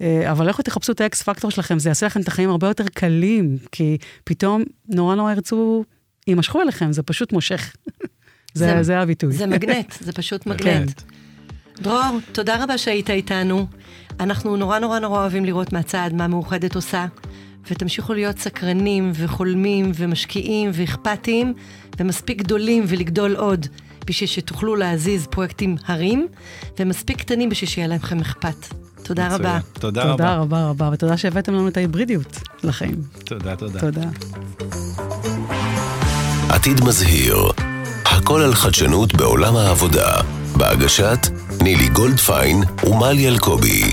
אה, 0.00 0.30
אבל 0.30 0.48
לכו 0.48 0.62
תחפשו 0.62 0.92
את 0.92 1.00
האקס 1.00 1.22
פקטור 1.22 1.50
שלכם, 1.50 1.78
זה 1.78 1.88
יעשה 1.88 2.06
לכם 2.06 2.20
את 2.20 2.28
החיים 2.28 2.50
הרבה 2.50 2.68
יותר 2.68 2.84
קלים, 2.94 3.58
כי 3.72 3.96
פתאום 4.24 4.62
נורא 4.88 5.14
נורא 5.14 5.32
ירצו, 5.32 5.84
יימשכו 6.26 6.62
אליכם, 6.62 6.92
זה 6.92 7.02
פשוט 7.02 7.32
מושך. 7.32 7.72
זה, 8.54 8.66
זה, 8.76 8.82
זה 8.82 8.98
הביטוי. 8.98 9.32
זה 9.32 9.46
מגנט, 9.46 9.94
זה 10.00 10.12
פשוט 10.12 10.46
מגנט. 10.46 11.02
דרור, 11.80 12.18
תודה 12.32 12.64
רבה 12.64 12.78
שהיית 12.78 13.10
איתנו. 13.10 13.66
אנחנו 14.20 14.56
נורא 14.56 14.78
נורא 14.78 14.98
נורא 14.98 15.18
אוהבים 15.18 15.44
לראות 15.44 15.72
מהצד 15.72 16.10
מה 16.12 16.28
מאוחדת 16.28 16.74
עושה, 16.74 17.06
ותמשיכו 17.70 18.14
להיות 18.14 18.38
סקרנים 18.38 19.12
וחולמים 19.14 19.92
ומשקיעים 19.94 20.70
ואכפתיים, 20.74 21.54
ומספיק 21.98 22.38
גדולים 22.38 22.84
ולגדול 22.88 23.36
עוד. 23.36 23.66
בשביל 24.10 24.28
שתוכלו 24.28 24.76
להזיז 24.76 25.26
פרויקטים 25.26 25.76
הרים, 25.86 26.26
ומספיק 26.78 27.18
קטנים 27.18 27.48
בשביל 27.48 27.70
שיהיה 27.70 27.88
לכם 27.88 28.20
אכפת. 28.20 28.66
תודה 29.02 29.26
מצוין. 29.26 29.40
רבה. 29.40 29.58
תודה 29.72 30.02
רבה. 30.02 30.12
תודה 30.12 30.36
רבה 30.36 30.64
רבה, 30.64 30.90
ותודה 30.92 31.16
שהבאתם 31.16 31.54
לנו 31.54 31.68
את 31.68 31.76
ההיברידיות 31.76 32.38
לחיים. 32.62 33.02
תודה, 33.24 33.56
תודה. 33.56 33.80
תודה. 33.80 34.08
עתיד 36.48 36.84
מזהיר, 36.84 37.36
הכל 38.04 38.40
על 38.40 38.54
חדשנות 38.54 39.14
בעולם 39.14 39.56
העבודה, 39.56 40.12
בהגשת 40.56 41.28
נילי 41.62 41.88
גולדפיין 41.88 42.62
ומלי 42.84 43.28
אלקובי. 43.28 43.92